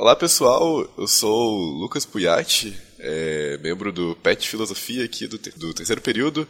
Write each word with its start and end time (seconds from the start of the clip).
Olá 0.00 0.14
pessoal, 0.14 0.62
eu 0.96 1.08
sou 1.08 1.58
o 1.58 1.80
Lucas 1.80 2.06
Puyati, 2.06 2.72
é, 3.00 3.58
membro 3.58 3.92
do 3.92 4.14
PET 4.22 4.48
Filosofia 4.48 5.04
aqui 5.04 5.26
do, 5.26 5.36
do 5.58 5.74
terceiro 5.74 6.00
período, 6.00 6.46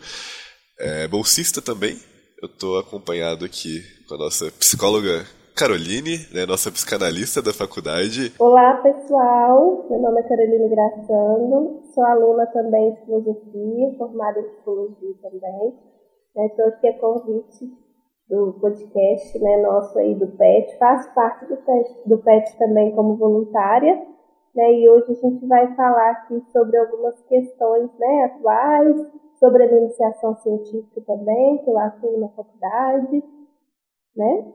é, 0.78 1.08
bolsista 1.08 1.62
também. 1.62 1.96
Eu 2.42 2.46
estou 2.46 2.78
acompanhado 2.78 3.46
aqui 3.46 3.80
com 4.06 4.16
a 4.16 4.18
nossa 4.18 4.52
psicóloga 4.52 5.24
Caroline, 5.56 6.28
né, 6.30 6.44
nossa 6.44 6.70
psicanalista 6.70 7.40
da 7.40 7.54
faculdade. 7.54 8.34
Olá 8.38 8.74
pessoal, 8.82 9.86
meu 9.88 9.98
nome 9.98 10.20
é 10.20 10.28
Caroline 10.28 10.68
Graçando, 10.68 11.84
sou 11.94 12.04
aluna 12.04 12.44
também 12.52 12.96
de 12.96 13.00
filosofia, 13.06 13.96
formada 13.96 14.40
em 14.40 14.48
psicologia 14.50 15.14
também. 15.22 15.72
Estou 16.36 16.66
né, 16.66 16.72
aqui 16.76 16.86
a 16.86 16.98
convite 17.00 17.87
do 18.28 18.58
podcast 18.60 19.38
né, 19.38 19.62
nosso 19.62 19.98
aí 19.98 20.14
do 20.14 20.26
PET, 20.26 20.76
faço 20.78 21.12
parte 21.14 21.46
do 21.46 21.56
PET, 21.56 21.90
do 22.06 22.18
PET 22.18 22.58
também 22.58 22.94
como 22.94 23.16
voluntária, 23.16 23.94
né, 24.54 24.72
e 24.74 24.88
hoje 24.88 25.12
a 25.12 25.14
gente 25.14 25.46
vai 25.46 25.74
falar 25.74 26.10
aqui 26.10 26.42
sobre 26.52 26.76
algumas 26.76 27.14
questões 27.22 27.90
né, 27.98 28.24
atuais, 28.24 28.96
sobre 29.38 29.62
a 29.62 29.66
iniciação 29.66 30.36
científica 30.42 31.00
também, 31.06 31.58
que 31.64 31.70
eu 31.70 31.78
atuo 31.78 32.20
na 32.20 32.28
faculdade, 32.28 33.22
né? 34.16 34.52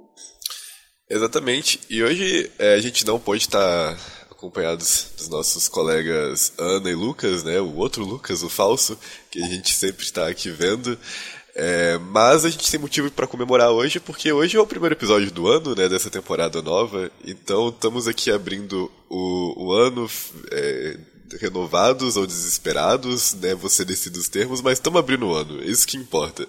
Exatamente, 1.10 1.80
e 1.90 2.04
hoje 2.04 2.52
é, 2.60 2.76
a 2.76 2.80
gente 2.80 3.06
não 3.06 3.20
pode 3.20 3.42
estar 3.42 3.96
acompanhados 4.30 5.14
dos 5.16 5.30
nossos 5.30 5.70
colegas 5.70 6.54
Ana 6.60 6.90
e 6.90 6.96
Lucas, 6.96 7.44
né, 7.44 7.62
o 7.62 7.76
outro 7.78 8.04
Lucas, 8.04 8.44
o 8.44 8.50
falso, 8.50 9.00
que 9.32 9.42
a 9.42 9.48
gente 9.48 9.74
sempre 9.74 10.04
está 10.04 10.28
aqui 10.28 10.50
vendo, 10.50 10.98
é, 11.56 12.00
mas 12.00 12.46
a 12.46 12.50
gente 12.50 12.70
tem 12.70 12.80
motivo 12.80 13.12
para 13.12 13.28
comemorar 13.28 13.70
hoje, 13.70 14.00
porque 14.00 14.32
hoje 14.32 14.58
é 14.58 14.60
o 14.60 14.66
primeiro 14.66 14.96
episódio 14.96 15.32
do 15.32 15.48
ano, 15.48 15.76
né, 15.76 15.88
dessa 15.88 16.10
temporada 16.10 16.62
nova. 16.62 17.12
Então 17.26 17.70
estamos 17.70 18.08
aqui 18.08 18.32
abrindo 18.32 18.92
o, 19.08 19.66
o 19.68 19.72
ano 19.72 20.10
é, 20.52 20.98
renovados 21.40 22.18
ou 22.18 22.26
desesperados, 22.26 23.36
né, 23.36 23.54
você 23.54 23.86
decide 23.86 24.18
os 24.18 24.28
termos, 24.28 24.62
mas 24.62 24.80
estamos 24.80 25.00
abrindo 25.00 25.28
o 25.28 25.34
ano, 25.34 25.62
é 25.62 25.66
isso 25.66 25.88
que 25.88 25.98
importa. 25.98 26.48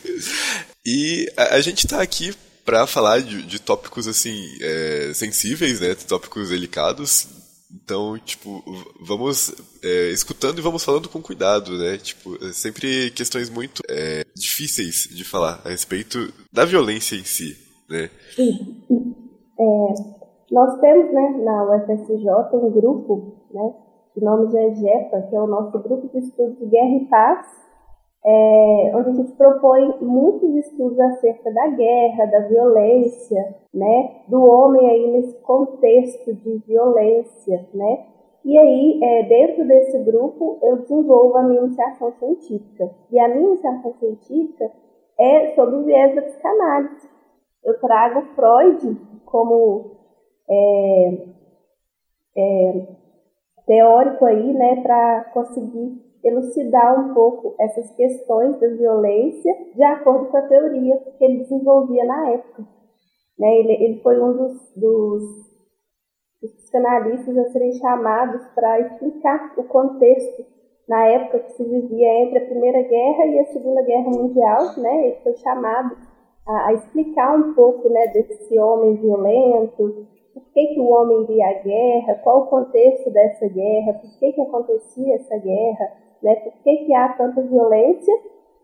e 0.84 1.30
a, 1.36 1.54
a 1.54 1.60
gente 1.60 1.86
está 1.86 2.02
aqui 2.02 2.34
para 2.66 2.86
falar 2.86 3.22
de, 3.22 3.42
de, 3.44 3.58
tópicos 3.58 4.06
assim 4.06 4.38
é, 4.60 5.10
sensíveis, 5.14 5.80
né, 5.80 5.94
tópicos 5.94 6.50
delicados, 6.50 7.26
então, 7.70 8.18
tipo, 8.18 8.62
vamos 9.00 9.54
é, 9.84 10.10
escutando 10.10 10.58
e 10.58 10.62
vamos 10.62 10.84
falando 10.84 11.08
com 11.08 11.20
cuidado, 11.20 11.76
né? 11.78 11.98
Tipo, 11.98 12.36
é 12.36 12.52
sempre 12.52 13.10
questões 13.10 13.50
muito 13.50 13.82
é, 13.88 14.24
difíceis 14.34 15.08
de 15.10 15.22
falar 15.22 15.60
a 15.64 15.68
respeito 15.68 16.32
da 16.50 16.64
violência 16.64 17.14
em 17.14 17.24
si, 17.24 17.56
né? 17.88 18.10
Sim. 18.34 18.82
É, 19.60 20.18
nós 20.50 20.80
temos, 20.80 21.12
né, 21.12 21.42
na 21.44 21.64
UFSJ 21.64 22.56
um 22.56 22.70
grupo, 22.70 23.34
né, 23.52 23.74
de 24.16 24.24
nome 24.24 24.48
de 24.48 24.56
EGEPA, 24.56 25.26
que 25.28 25.36
é 25.36 25.40
o 25.40 25.46
nosso 25.46 25.78
grupo 25.78 26.08
de 26.08 26.24
estudos 26.24 26.58
de 26.58 26.66
guerra 26.66 26.96
e 26.96 27.04
paz, 27.06 27.46
é, 28.24 28.92
onde 28.94 29.10
a 29.10 29.12
gente 29.12 29.32
propõe 29.32 29.94
muitos 30.00 30.54
estudos 30.56 30.98
acerca 31.00 31.50
da 31.52 31.68
guerra, 31.68 32.26
da 32.26 32.40
violência, 32.40 33.56
né, 33.72 34.22
do 34.28 34.42
homem 34.42 34.88
aí 34.88 35.10
nesse 35.12 35.34
contexto 35.40 36.34
de 36.34 36.58
violência, 36.66 37.66
né, 37.72 38.06
e 38.44 38.56
aí, 38.56 39.00
é, 39.02 39.22
dentro 39.24 39.66
desse 39.66 39.98
grupo, 40.04 40.58
eu 40.62 40.78
desenvolvo 40.78 41.36
a 41.36 41.42
minha 41.42 41.60
iniciação 41.60 42.12
científica. 42.12 42.90
E 43.10 43.18
a 43.18 43.28
minha 43.28 43.48
iniciação 43.48 43.92
científica 43.98 44.72
é 45.18 45.54
sobre 45.54 45.76
o 45.76 45.84
viés 45.84 46.14
da 46.14 46.22
psicanálise. 46.22 47.10
Eu 47.62 47.78
trago 47.78 48.22
Freud 48.34 48.96
como 49.26 49.90
é, 50.48 51.26
é, 52.36 52.86
teórico 53.66 54.24
aí, 54.24 54.52
né, 54.54 54.80
para 54.82 55.24
conseguir 55.34 56.07
elucidar 56.24 56.98
um 56.98 57.14
pouco 57.14 57.54
essas 57.60 57.90
questões 57.92 58.58
da 58.60 58.68
violência 58.68 59.54
de 59.74 59.82
acordo 59.82 60.26
com 60.26 60.36
a 60.36 60.42
teoria 60.42 60.96
que 61.16 61.24
ele 61.24 61.38
desenvolvia 61.38 62.04
na 62.04 62.30
época. 62.30 62.62
Né? 63.38 63.58
Ele, 63.58 63.72
ele 63.72 64.00
foi 64.00 64.20
um 64.20 64.32
dos, 64.32 64.72
dos, 64.74 65.22
dos 66.42 66.52
psicanalistas 66.54 67.38
a 67.38 67.48
serem 67.50 67.72
chamados 67.74 68.42
para 68.54 68.80
explicar 68.80 69.54
o 69.56 69.64
contexto 69.64 70.44
na 70.88 71.06
época 71.06 71.40
que 71.40 71.52
se 71.52 71.64
vivia 71.64 72.22
entre 72.22 72.38
a 72.38 72.46
Primeira 72.46 72.82
Guerra 72.82 73.26
e 73.26 73.38
a 73.38 73.46
Segunda 73.46 73.82
Guerra 73.82 74.10
Mundial. 74.10 74.76
Né? 74.78 75.06
Ele 75.06 75.16
foi 75.22 75.34
chamado 75.36 75.96
a, 76.46 76.68
a 76.68 76.72
explicar 76.72 77.36
um 77.36 77.54
pouco 77.54 77.88
né, 77.90 78.08
desse 78.08 78.58
homem 78.58 78.96
violento, 78.96 80.06
por 80.34 80.42
que, 80.52 80.66
que 80.68 80.80
o 80.80 80.88
homem 80.88 81.26
via 81.26 81.48
a 81.48 81.62
guerra, 81.62 82.14
qual 82.22 82.42
o 82.42 82.46
contexto 82.46 83.10
dessa 83.10 83.48
guerra, 83.48 83.94
por 83.94 84.18
que, 84.18 84.32
que 84.32 84.40
acontecia 84.40 85.14
essa 85.16 85.36
guerra, 85.36 85.92
né? 86.22 86.34
Por 86.36 86.52
que, 86.62 86.76
que 86.84 86.94
há 86.94 87.08
tanta 87.10 87.42
violência? 87.42 88.14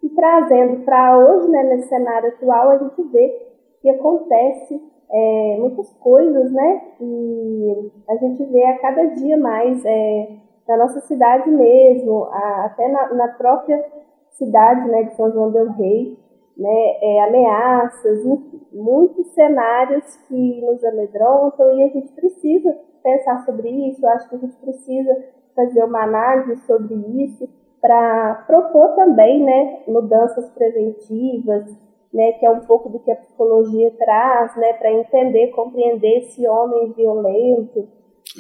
E 0.03 0.09
trazendo 0.11 0.85
para 0.85 1.19
hoje, 1.19 1.49
né, 1.51 1.63
nesse 1.65 1.89
cenário 1.89 2.29
atual, 2.29 2.71
a 2.71 2.79
gente 2.79 3.03
vê 3.05 3.55
que 3.81 3.91
acontece 3.91 4.81
é, 5.11 5.57
muitas 5.59 5.93
coisas, 5.95 6.51
né? 6.53 6.83
E 7.01 7.93
a 8.09 8.17
gente 8.17 8.45
vê 8.47 8.65
a 8.65 8.79
cada 8.79 9.05
dia 9.15 9.37
mais 9.39 9.83
é, 9.85 10.29
na 10.69 10.77
nossa 10.77 11.01
cidade 11.01 11.51
mesmo, 11.51 12.25
a, 12.25 12.65
até 12.67 12.89
na, 12.89 13.15
na, 13.15 13.29
própria 13.29 13.85
cidade 14.33 14.89
né, 14.89 15.05
de 15.05 15.15
São 15.15 15.31
João 15.31 15.51
del 15.53 15.71
Rei, 15.73 16.19
né, 16.57 16.99
é, 17.03 17.23
ameaças, 17.25 18.25
muitos 18.73 19.27
cenários 19.35 20.17
que 20.29 20.61
nos 20.61 20.83
amedrontam 20.85 21.73
e 21.79 21.85
a 21.85 21.89
gente 21.89 22.13
precisa 22.13 22.77
pensar 23.03 23.45
sobre 23.45 23.69
isso. 23.89 24.07
Acho 24.07 24.29
que 24.29 24.37
a 24.37 24.39
gente 24.39 24.57
precisa 24.57 25.25
fazer 25.55 25.85
uma 25.85 26.03
análise 26.03 26.61
sobre 26.67 26.95
isso, 27.25 27.49
para 27.81 28.45
propor 28.47 28.95
também 28.95 29.45
né, 29.45 29.83
mudanças 29.87 30.51
preventivas, 30.53 31.67
né, 32.13 32.33
que 32.33 32.47
é 32.47 32.51
um 32.51 32.61
pouco 32.61 32.89
do 32.89 32.99
que 33.01 33.11
a 33.11 33.17
psicologia 33.17 33.91
traz, 33.99 34.57
né, 34.57 34.73
para 34.75 34.93
entender, 34.93 35.49
compreender 35.49 36.21
esse 36.21 36.47
homem 36.49 36.93
violento, 36.93 37.89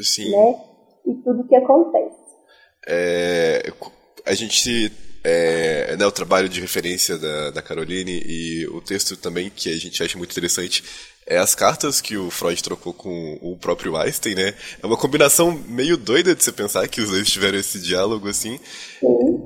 Sim. 0.03 0.31
né, 0.31 0.61
e 1.05 1.15
tudo 1.17 1.47
que 1.47 1.57
acontece. 1.57 2.25
É, 2.89 3.63
a 4.27 4.35
gente 4.35 4.91
é, 5.25 5.97
né, 5.97 6.07
o 6.07 6.13
trabalho 6.13 6.51
de 6.51 6.61
referência 6.61 7.17
da, 7.17 7.51
da 7.51 7.63
Caroline 7.63 8.23
e 8.27 8.67
o 8.69 8.81
texto 8.83 9.17
também 9.17 9.51
que 9.51 9.73
a 9.73 9.79
gente 9.79 10.03
acha 10.03 10.19
muito 10.19 10.33
interessante 10.33 10.85
é 11.27 11.39
as 11.39 11.55
cartas 11.55 12.03
que 12.03 12.19
o 12.19 12.31
Freud 12.31 12.63
trocou 12.63 12.93
com 12.93 13.39
o 13.41 13.57
próprio 13.57 13.97
Einstein, 13.97 14.35
né? 14.35 14.55
É 14.83 14.87
uma 14.87 14.97
combinação 14.97 15.53
meio 15.67 15.97
doida 15.97 16.35
de 16.35 16.45
você 16.45 16.53
pensar 16.53 16.87
que 16.87 17.01
os 17.01 17.09
dois 17.09 17.31
tiveram 17.31 17.59
esse 17.59 17.81
diálogo 17.81 18.29
assim. 18.29 18.61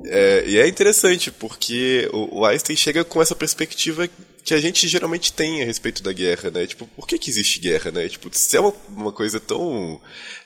É, 0.07 0.45
e 0.45 0.59
é 0.59 0.67
interessante, 0.67 1.31
porque 1.31 2.09
o, 2.13 2.41
o, 2.41 2.45
Einstein 2.45 2.75
chega 2.75 3.05
com 3.05 3.23
essa 3.23 3.37
perspectiva 3.37 4.09
que 4.43 4.55
a 4.55 4.61
gente 4.61 4.89
geralmente 4.89 5.33
tem 5.33 5.63
a 5.63 5.65
respeito 5.65 6.03
da 6.03 6.13
guerra, 6.13 6.51
né? 6.51 6.67
Tipo, 6.67 6.85
por 6.89 7.07
que, 7.07 7.17
que 7.17 7.31
existe 7.31 7.61
guerra, 7.61 7.93
né? 7.93 8.09
Tipo, 8.09 8.29
se 8.33 8.57
é 8.57 8.61
uma, 8.61 8.75
uma 8.89 9.13
coisa 9.13 9.39
tão 9.39 10.01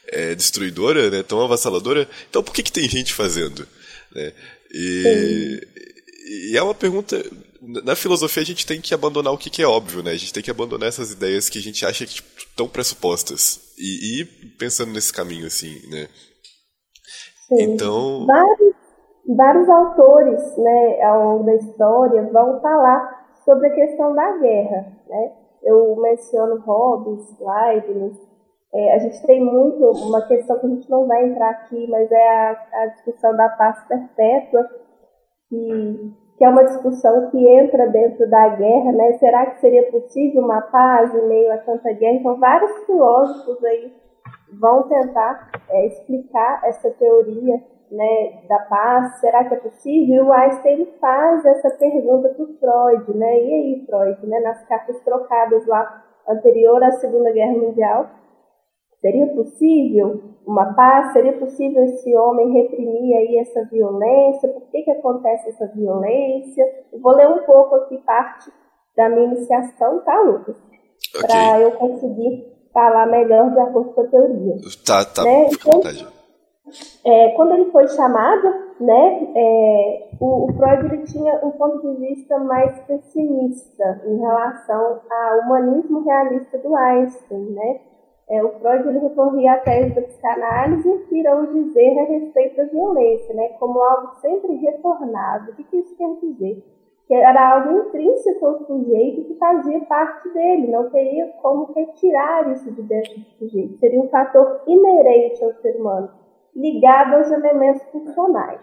é, 0.08 0.34
destruidora, 0.34 1.08
né? 1.08 1.22
Tão 1.22 1.40
avassaladora, 1.40 2.06
então 2.28 2.42
por 2.42 2.52
que, 2.52 2.62
que 2.62 2.72
tem 2.72 2.86
gente 2.86 3.14
fazendo? 3.14 3.66
Né? 4.14 4.32
E, 4.72 5.60
e 6.52 6.56
é 6.56 6.62
uma 6.62 6.74
pergunta 6.74 7.22
na 7.84 7.94
filosofia 7.94 8.42
a 8.42 8.46
gente 8.46 8.66
tem 8.66 8.80
que 8.80 8.92
abandonar 8.92 9.32
o 9.32 9.38
que, 9.38 9.48
que, 9.48 9.62
é 9.62 9.66
óbvio, 9.66 10.02
né? 10.02 10.10
A 10.10 10.16
gente 10.16 10.32
tem 10.32 10.42
que 10.42 10.50
abandonar 10.50 10.88
essas 10.88 11.12
ideias 11.12 11.48
que 11.48 11.58
a 11.58 11.62
gente 11.62 11.86
acha 11.86 12.04
que 12.04 12.14
tipo, 12.14 12.28
estão 12.36 12.68
pressupostas 12.68 13.74
e, 13.78 14.20
ir 14.20 14.26
pensando 14.58 14.92
nesse 14.92 15.12
caminho, 15.12 15.46
assim, 15.46 15.74
né? 15.88 16.08
Sim. 17.46 17.62
Então... 17.62 18.26
Vários, 18.26 18.74
vários 19.36 19.68
autores, 19.68 20.40
né, 20.58 21.02
ao 21.02 21.24
longo 21.24 21.44
da 21.44 21.54
história 21.54 22.30
vão 22.32 22.60
falar 22.60 23.22
sobre 23.44 23.68
a 23.68 23.74
questão 23.74 24.12
da 24.14 24.38
guerra, 24.38 24.92
né? 25.08 25.32
Eu 25.62 25.96
menciono 25.96 26.60
Hobbes, 26.60 27.24
Leibniz, 27.38 28.16
é, 28.74 28.94
a 28.94 28.98
gente 28.98 29.26
tem 29.26 29.44
muito 29.44 29.84
uma 30.06 30.26
questão 30.26 30.58
que 30.58 30.66
a 30.66 30.68
gente 30.70 30.90
não 30.90 31.06
vai 31.06 31.26
entrar 31.26 31.50
aqui, 31.50 31.86
mas 31.90 32.10
é 32.10 32.28
a, 32.28 32.66
a 32.72 32.86
discussão 32.86 33.36
da 33.36 33.48
paz 33.50 33.84
perpétua, 33.86 34.68
que 35.48 36.12
que 36.42 36.44
é 36.44 36.48
uma 36.48 36.64
discussão 36.64 37.30
que 37.30 37.38
entra 37.48 37.88
dentro 37.88 38.28
da 38.28 38.48
guerra, 38.48 38.90
né? 38.90 39.12
Será 39.12 39.46
que 39.46 39.60
seria 39.60 39.88
possível 39.92 40.42
uma 40.42 40.60
paz 40.60 41.14
em 41.14 41.28
meio 41.28 41.52
a 41.52 41.58
tanta 41.58 41.92
guerra? 41.92 42.14
Então, 42.14 42.36
vários 42.36 42.84
filósofos 42.84 43.62
aí 43.64 43.92
vão 44.60 44.88
tentar 44.88 45.50
é, 45.70 45.86
explicar 45.86 46.62
essa 46.64 46.90
teoria 46.90 47.62
né, 47.90 48.42
da 48.48 48.58
paz. 48.60 49.20
Será 49.20 49.44
que 49.44 49.54
é 49.54 49.58
possível? 49.58 50.16
E 50.16 50.20
o 50.20 50.32
Einstein 50.32 50.88
faz 51.00 51.44
essa 51.44 51.70
pergunta 51.70 52.30
para 52.30 52.44
o 52.44 52.54
Freud, 52.58 53.16
né? 53.16 53.40
E 53.40 53.54
aí, 53.54 53.86
Freud, 53.86 54.26
né? 54.26 54.40
Nas 54.40 54.66
cartas 54.66 54.98
trocadas 55.02 55.64
lá 55.66 56.02
anterior 56.28 56.82
à 56.82 56.90
Segunda 56.90 57.30
Guerra 57.30 57.52
Mundial, 57.52 58.10
seria 59.02 59.26
possível? 59.34 60.32
uma 60.46 60.74
paz? 60.74 61.12
Seria 61.12 61.32
possível 61.38 61.84
esse 61.84 62.14
homem 62.16 62.52
reprimir 62.52 63.16
aí 63.16 63.38
essa 63.38 63.64
violência? 63.70 64.48
Por 64.48 64.62
que, 64.70 64.82
que 64.82 64.90
acontece 64.90 65.50
essa 65.50 65.66
violência? 65.68 66.64
Eu 66.92 67.00
vou 67.00 67.12
ler 67.12 67.28
um 67.28 67.44
pouco 67.44 67.76
aqui 67.76 67.98
parte 67.98 68.50
da 68.96 69.08
minha 69.08 69.26
iniciação, 69.26 70.00
tá, 70.00 70.20
Lucas? 70.20 70.56
Okay. 71.14 71.26
Para 71.26 71.60
eu 71.60 71.72
conseguir 71.72 72.46
falar 72.72 73.06
melhor 73.06 73.50
de 73.50 73.60
acordo 73.60 73.90
com 73.92 74.00
a 74.00 74.06
teoria. 74.06 74.56
Tá, 74.84 75.04
tá, 75.04 75.24
né? 75.24 75.48
então. 75.50 75.80
É, 77.04 77.28
quando 77.30 77.52
ele 77.52 77.70
foi 77.70 77.86
chamado, 77.88 78.48
né, 78.80 79.32
é, 79.36 80.08
o, 80.18 80.46
o, 80.46 80.52
Freud 80.54 80.86
ele 80.86 81.04
tinha 81.04 81.34
um 81.44 81.50
ponto 81.50 81.80
de 81.80 82.06
vista 82.06 82.38
mais 82.38 82.78
pessimista 82.86 84.02
em 84.06 84.18
relação 84.18 85.00
ao 85.10 85.40
humanismo 85.40 86.02
realista 86.02 86.56
do 86.58 86.74
Einstein, 86.74 87.50
né? 87.50 87.80
É, 88.32 88.42
o 88.42 88.48
Freud 88.48 88.88
ele 88.88 88.98
recorria 88.98 89.52
à 89.52 89.58
tese 89.58 89.94
da 89.94 90.00
psicanálise 90.00 91.04
que 91.06 91.18
irão 91.18 91.52
dizer 91.52 91.98
a 91.98 92.04
respeito 92.04 92.56
da 92.56 92.64
violência, 92.64 93.34
né, 93.34 93.48
como 93.60 93.78
algo 93.82 94.14
sempre 94.22 94.54
retornado. 94.54 95.50
O 95.50 95.54
que, 95.54 95.64
que 95.64 95.76
isso 95.76 95.94
quer 95.96 96.16
dizer? 96.18 96.64
Que 97.06 97.14
era 97.14 97.56
algo 97.56 97.88
intrínseco 97.88 98.46
ao 98.46 98.64
sujeito 98.64 99.28
que 99.28 99.34
fazia 99.34 99.80
parte 99.80 100.32
dele, 100.32 100.72
não 100.72 100.88
teria 100.88 101.26
como 101.42 101.74
retirar 101.74 102.50
isso 102.50 102.72
de 102.72 102.80
dentro 102.80 103.20
do 103.20 103.26
sujeito. 103.38 103.76
Seria 103.76 104.00
um 104.00 104.08
fator 104.08 104.62
inerente 104.66 105.44
ao 105.44 105.52
ser 105.52 105.76
humano 105.76 106.22
ligado 106.56 107.16
aos 107.16 107.30
elementos 107.30 107.82
funcionais. 107.90 108.60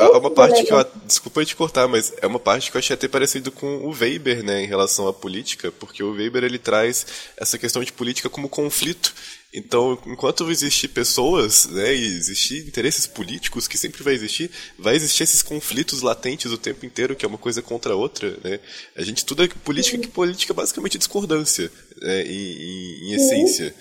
É 0.00 0.16
uma 0.16 0.30
parte 0.30 0.64
que 0.64 0.72
eu. 0.72 0.86
Desculpa 1.04 1.44
te 1.44 1.54
cortar, 1.54 1.86
mas 1.86 2.12
é 2.22 2.26
uma 2.26 2.38
parte 2.38 2.70
que 2.70 2.76
eu 2.76 2.78
achei 2.78 2.94
até 2.94 3.06
parecido 3.06 3.52
com 3.52 3.66
o 3.78 3.90
Weber, 3.90 4.42
né, 4.42 4.62
em 4.62 4.66
relação 4.66 5.06
à 5.06 5.12
política, 5.12 5.70
porque 5.72 6.02
o 6.02 6.12
Weber 6.12 6.44
ele 6.44 6.58
traz 6.58 7.06
essa 7.36 7.58
questão 7.58 7.82
de 7.84 7.92
política 7.92 8.30
como 8.30 8.48
conflito. 8.48 9.12
Então, 9.52 9.98
enquanto 10.06 10.48
existir 10.48 10.88
pessoas, 10.88 11.66
né, 11.66 11.94
e 11.94 12.04
existir 12.16 12.66
interesses 12.66 13.06
políticos, 13.06 13.66
que 13.66 13.76
sempre 13.76 14.02
vai 14.02 14.14
existir, 14.14 14.48
vai 14.78 14.94
existir 14.94 15.24
esses 15.24 15.42
conflitos 15.42 16.02
latentes 16.02 16.52
o 16.52 16.58
tempo 16.58 16.86
inteiro, 16.86 17.16
que 17.16 17.24
é 17.24 17.28
uma 17.28 17.38
coisa 17.38 17.60
contra 17.60 17.92
a 17.92 17.96
outra, 17.96 18.38
né? 18.44 18.60
A 18.96 19.02
gente 19.02 19.24
tudo 19.24 19.42
é 19.42 19.48
política, 19.48 19.98
que 19.98 20.06
política 20.06 20.52
é 20.52 20.54
basicamente 20.54 20.98
discordância, 20.98 21.70
né, 22.00 22.22
em, 22.22 22.52
em, 22.52 23.10
em 23.10 23.14
essência. 23.14 23.74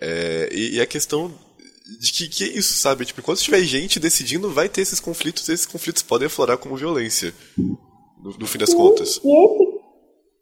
É, 0.00 0.48
e, 0.52 0.74
e 0.74 0.80
a 0.80 0.86
questão 0.86 1.32
de 1.84 2.12
que, 2.12 2.28
que 2.28 2.44
é 2.44 2.58
isso, 2.58 2.80
sabe? 2.80 3.04
Tipo, 3.04 3.20
enquanto 3.20 3.42
tiver 3.42 3.60
gente 3.60 4.00
decidindo, 4.00 4.50
vai 4.50 4.68
ter 4.68 4.80
esses 4.80 5.00
conflitos, 5.00 5.48
e 5.48 5.52
esses 5.52 5.66
conflitos 5.66 6.02
podem 6.02 6.26
aflorar 6.26 6.56
como 6.56 6.76
violência, 6.76 7.32
no, 7.56 8.30
no 8.38 8.46
fim 8.46 8.58
das 8.58 8.70
Sim, 8.70 8.76
contas. 8.78 9.20
E 9.22 9.44
esse, 9.44 9.80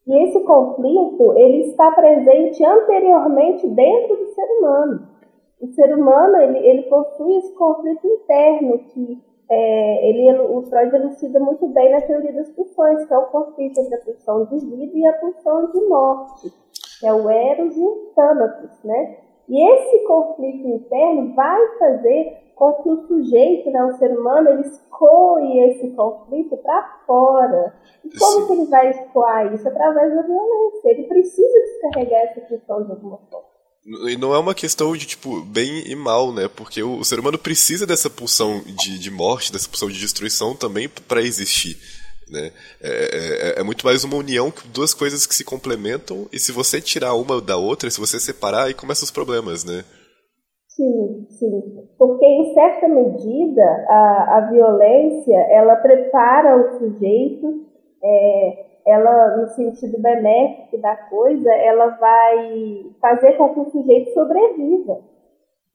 e 0.06 0.28
esse 0.28 0.40
conflito, 0.44 1.32
ele 1.36 1.68
está 1.70 1.90
presente 1.90 2.64
anteriormente 2.64 3.66
dentro 3.68 4.16
do 4.16 4.34
ser 4.34 4.44
humano. 4.58 5.08
O 5.60 5.68
ser 5.74 5.94
humano, 5.94 6.36
ele, 6.38 6.58
ele 6.58 6.82
possui 6.82 7.36
esse 7.38 7.52
conflito 7.54 8.06
interno 8.06 8.78
que 8.92 9.22
é, 9.50 10.08
ele, 10.08 10.40
o 10.40 10.62
Freud 10.62 10.94
elucida 10.94 11.38
muito 11.38 11.66
bem 11.68 11.90
na 11.90 12.00
teoria 12.00 12.32
das 12.32 12.50
pulsões, 12.50 13.04
que 13.04 13.12
é 13.12 13.18
o 13.18 13.26
conflito 13.26 13.78
entre 13.80 13.94
a 13.96 14.00
pulsão 14.00 14.44
de 14.46 14.58
vida 14.58 14.92
e 14.96 15.06
a 15.06 15.12
pulsão 15.14 15.70
de 15.70 15.80
morte, 15.88 16.52
que 16.98 17.06
é 17.06 17.12
o 17.12 17.28
Eros 17.28 17.76
e 17.76 17.80
o 17.80 18.12
Thanatos, 18.14 18.82
né? 18.84 19.18
E 19.48 19.72
esse 19.72 20.04
conflito 20.06 20.68
interno 20.68 21.34
vai 21.34 21.78
fazer 21.78 22.42
com 22.54 22.72
que 22.74 22.88
o 22.88 23.06
sujeito, 23.06 23.70
né, 23.70 23.84
o 23.84 23.98
ser 23.98 24.16
humano, 24.16 24.50
ele 24.50 24.62
escoe 24.62 25.58
esse 25.70 25.90
conflito 25.90 26.56
para 26.58 27.00
fora. 27.06 27.74
E 28.04 28.18
como 28.18 28.46
que 28.46 28.52
ele 28.52 28.66
vai 28.66 28.90
escoar 28.90 29.52
isso? 29.52 29.66
Através 29.66 30.14
da 30.14 30.22
violência. 30.22 30.90
Ele 30.90 31.04
precisa 31.04 31.60
descarregar 31.60 32.22
essa 32.22 32.40
questão 32.42 32.84
de 32.84 32.90
alguma 32.92 33.18
forma. 33.30 33.52
E 34.08 34.16
não 34.16 34.32
é 34.32 34.38
uma 34.38 34.54
questão 34.54 34.96
de, 34.96 35.06
tipo, 35.06 35.40
bem 35.40 35.90
e 35.90 35.96
mal, 35.96 36.32
né? 36.32 36.48
Porque 36.48 36.82
o, 36.82 36.98
o 36.98 37.04
ser 37.04 37.18
humano 37.18 37.36
precisa 37.36 37.84
dessa 37.84 38.08
pulsão 38.08 38.60
de, 38.60 38.96
de 38.96 39.10
morte, 39.10 39.52
dessa 39.52 39.68
pulsão 39.68 39.88
de 39.88 39.98
destruição 39.98 40.54
também 40.54 40.88
para 40.88 41.20
existir. 41.20 41.76
Né? 42.30 42.50
É, 42.82 42.88
é, 42.88 43.58
é, 43.58 43.60
é, 43.60 43.62
muito 43.62 43.84
mais 43.84 44.04
uma 44.04 44.16
união, 44.16 44.52
duas 44.72 44.94
coisas 44.94 45.26
que 45.26 45.34
se 45.34 45.44
complementam, 45.44 46.26
e 46.32 46.38
se 46.38 46.52
você 46.52 46.80
tirar 46.80 47.14
uma 47.14 47.40
da 47.40 47.56
outra, 47.56 47.90
se 47.90 48.00
você 48.00 48.18
separar, 48.18 48.64
aí 48.64 48.74
começam 48.74 49.04
os 49.04 49.10
problemas, 49.10 49.64
né? 49.64 49.84
Sim, 50.68 51.26
sim. 51.28 51.88
Porque, 51.98 52.24
em 52.24 52.54
certa 52.54 52.88
medida, 52.88 53.62
a, 53.88 54.38
a 54.38 54.50
violência, 54.50 55.36
ela 55.50 55.76
prepara 55.76 56.56
o 56.56 56.78
sujeito, 56.78 57.66
é, 58.02 58.66
ela, 58.86 59.36
no 59.36 59.48
sentido 59.48 60.00
benéfico 60.00 60.78
da 60.78 60.96
coisa, 60.96 61.52
ela 61.52 61.88
vai 61.88 62.86
fazer 63.00 63.32
com 63.36 63.54
que 63.54 63.60
o 63.60 63.70
sujeito 63.70 64.12
sobreviva. 64.12 65.11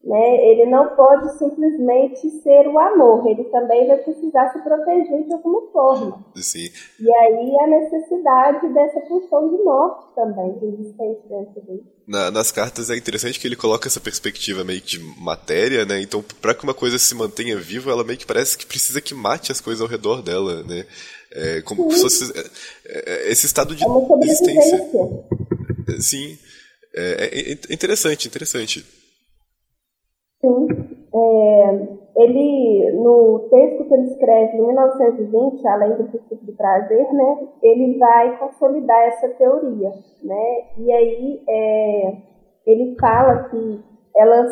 Né? 0.04 0.52
Ele 0.52 0.68
não 0.68 0.96
pode 0.96 1.38
simplesmente 1.38 2.30
ser 2.42 2.68
o 2.68 2.80
amor, 2.80 3.28
ele 3.28 3.44
também 3.46 3.88
vai 3.88 3.98
precisar 3.98 4.54
se 4.54 4.60
proteger 4.60 5.26
de 5.26 5.34
alguma 5.34 5.70
forma. 5.72 6.26
Sim. 6.36 6.70
E 7.00 7.12
aí 7.12 7.58
a 7.60 7.68
necessidade 7.68 8.74
dessa 8.74 9.02
função 9.02 9.50
de 9.50 9.64
morte 9.64 10.06
também 10.16 10.56
existente 10.62 11.28
dentro 11.28 11.62
dele. 11.62 11.84
Na, 12.08 12.32
nas 12.32 12.52
cartas 12.52 12.90
é 12.90 12.96
interessante 12.96 13.38
que 13.40 13.48
ele 13.48 13.58
coloca 13.58 13.88
essa 13.88 14.00
perspectiva 14.00 14.64
meio 14.64 14.82
que 14.82 14.98
de 14.98 15.22
matéria, 15.22 15.84
né? 15.84 16.00
Então, 16.00 16.24
para 16.42 16.54
que 16.54 16.64
uma 16.64 16.74
coisa 16.74 16.98
se 16.98 17.14
mantenha 17.14 17.58
viva, 17.58 17.92
ela 17.92 18.04
meio 18.04 18.18
que 18.18 18.26
parece 18.26 18.58
que 18.58 18.66
precisa 18.66 19.02
que 19.02 19.14
mate 19.14 19.52
as 19.52 19.60
coisas 19.60 19.82
ao 19.82 19.90
redor 19.90 20.22
dela, 20.22 20.64
né? 20.64 20.86
É, 21.34 21.62
como 21.64 21.92
se 21.92 22.02
fosse 22.02 22.32
é, 22.86 23.26
é, 23.26 23.32
esse 23.32 23.46
estado 23.46 23.76
de 23.76 23.84
é 23.84 23.88
existência. 24.24 24.90
Sim. 26.00 26.38
É, 26.96 27.30
é, 27.30 27.52
é 27.52 27.74
interessante, 27.74 28.28
interessante. 28.28 28.86
Sim. 30.42 30.68
É, 31.14 31.98
ele, 32.16 32.92
no 32.94 33.48
texto 33.50 33.86
que 33.86 33.94
ele 33.94 34.08
escreve 34.08 34.58
em 34.58 34.66
1920, 34.68 35.68
além 35.68 35.96
do 35.96 36.04
princípio 36.06 36.46
do 36.46 36.54
prazer, 36.54 37.12
né, 37.12 37.48
ele 37.64 37.98
vai 37.98 38.38
consolidar 38.38 39.00
essa 39.08 39.30
teoria, 39.30 39.92
né, 40.24 40.66
e 40.78 40.92
aí 40.92 41.44
é, 41.48 42.18
ele 42.66 42.96
fala 43.00 43.50
que 43.50 43.84
elas 44.16 44.52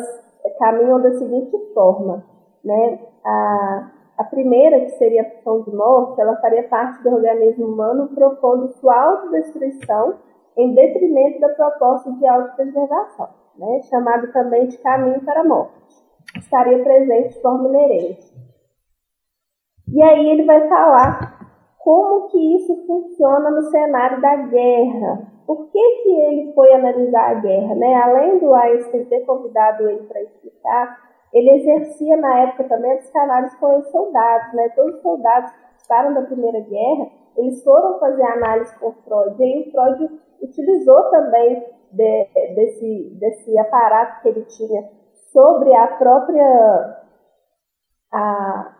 caminham 0.58 1.00
da 1.00 1.12
seguinte 1.14 1.56
forma, 1.74 2.24
né, 2.64 3.00
a, 3.24 3.90
a 4.18 4.24
primeira, 4.24 4.80
que 4.80 4.90
seria 4.92 5.22
a 5.22 5.24
pulsão 5.24 5.62
de 5.62 5.76
morte, 5.76 6.20
ela 6.20 6.36
faria 6.36 6.64
parte 6.64 7.02
do 7.02 7.14
organismo 7.14 7.66
humano 7.66 8.08
propondo 8.14 8.68
sua 8.80 8.96
autodestruição 8.96 10.14
em 10.56 10.74
detrimento 10.74 11.38
da 11.40 11.50
proposta 11.50 12.10
de 12.12 12.26
autopreservação 12.26 13.45
né, 13.58 13.80
chamado 13.82 14.32
também 14.32 14.66
de 14.66 14.78
caminho 14.78 15.20
para 15.24 15.40
a 15.40 15.44
morte. 15.44 15.72
Estaria 16.36 16.82
presente 16.82 17.34
de 17.34 17.40
forma 17.40 17.68
inerente. 17.68 18.34
E 19.88 20.02
aí 20.02 20.30
ele 20.30 20.44
vai 20.44 20.68
falar 20.68 21.36
como 21.78 22.26
que 22.28 22.56
isso 22.56 22.84
funciona 22.86 23.50
no 23.50 23.62
cenário 23.70 24.20
da 24.20 24.34
guerra. 24.36 25.32
Por 25.46 25.70
que, 25.70 26.02
que 26.02 26.10
ele 26.10 26.52
foi 26.52 26.72
analisar 26.72 27.30
a 27.30 27.34
guerra? 27.34 27.74
Né? 27.76 27.94
Além 27.94 28.38
do 28.40 28.52
Einstein 28.52 29.04
ter 29.04 29.20
convidado 29.20 29.88
ele 29.88 30.02
para 30.02 30.20
explicar, 30.20 30.98
ele 31.32 31.50
exercia 31.50 32.16
na 32.16 32.40
época 32.40 32.64
também 32.64 32.90
as 32.92 33.08
canais 33.10 33.54
com 33.54 33.78
os 33.78 33.86
soldados. 33.92 34.52
Né? 34.54 34.68
Todos 34.70 34.96
os 34.96 35.02
soldados 35.02 35.52
que 35.52 35.60
participaram 35.60 36.14
da 36.14 36.22
Primeira 36.22 36.60
Guerra, 36.60 37.06
eles 37.36 37.62
foram 37.62 37.98
fazer 37.98 38.22
análise 38.22 38.78
com 38.78 38.92
Freud. 38.92 39.36
E 39.38 39.44
aí 39.44 39.68
o 39.68 39.70
Freud 39.70 40.20
utilizou 40.42 41.02
também 41.10 41.64
de, 41.92 42.24
desse, 42.54 43.16
desse 43.18 43.58
aparato 43.58 44.22
que 44.22 44.28
ele 44.28 44.42
tinha 44.44 44.88
sobre 45.32 45.74
a 45.74 45.86
própria 45.88 47.02
a, 48.12 48.72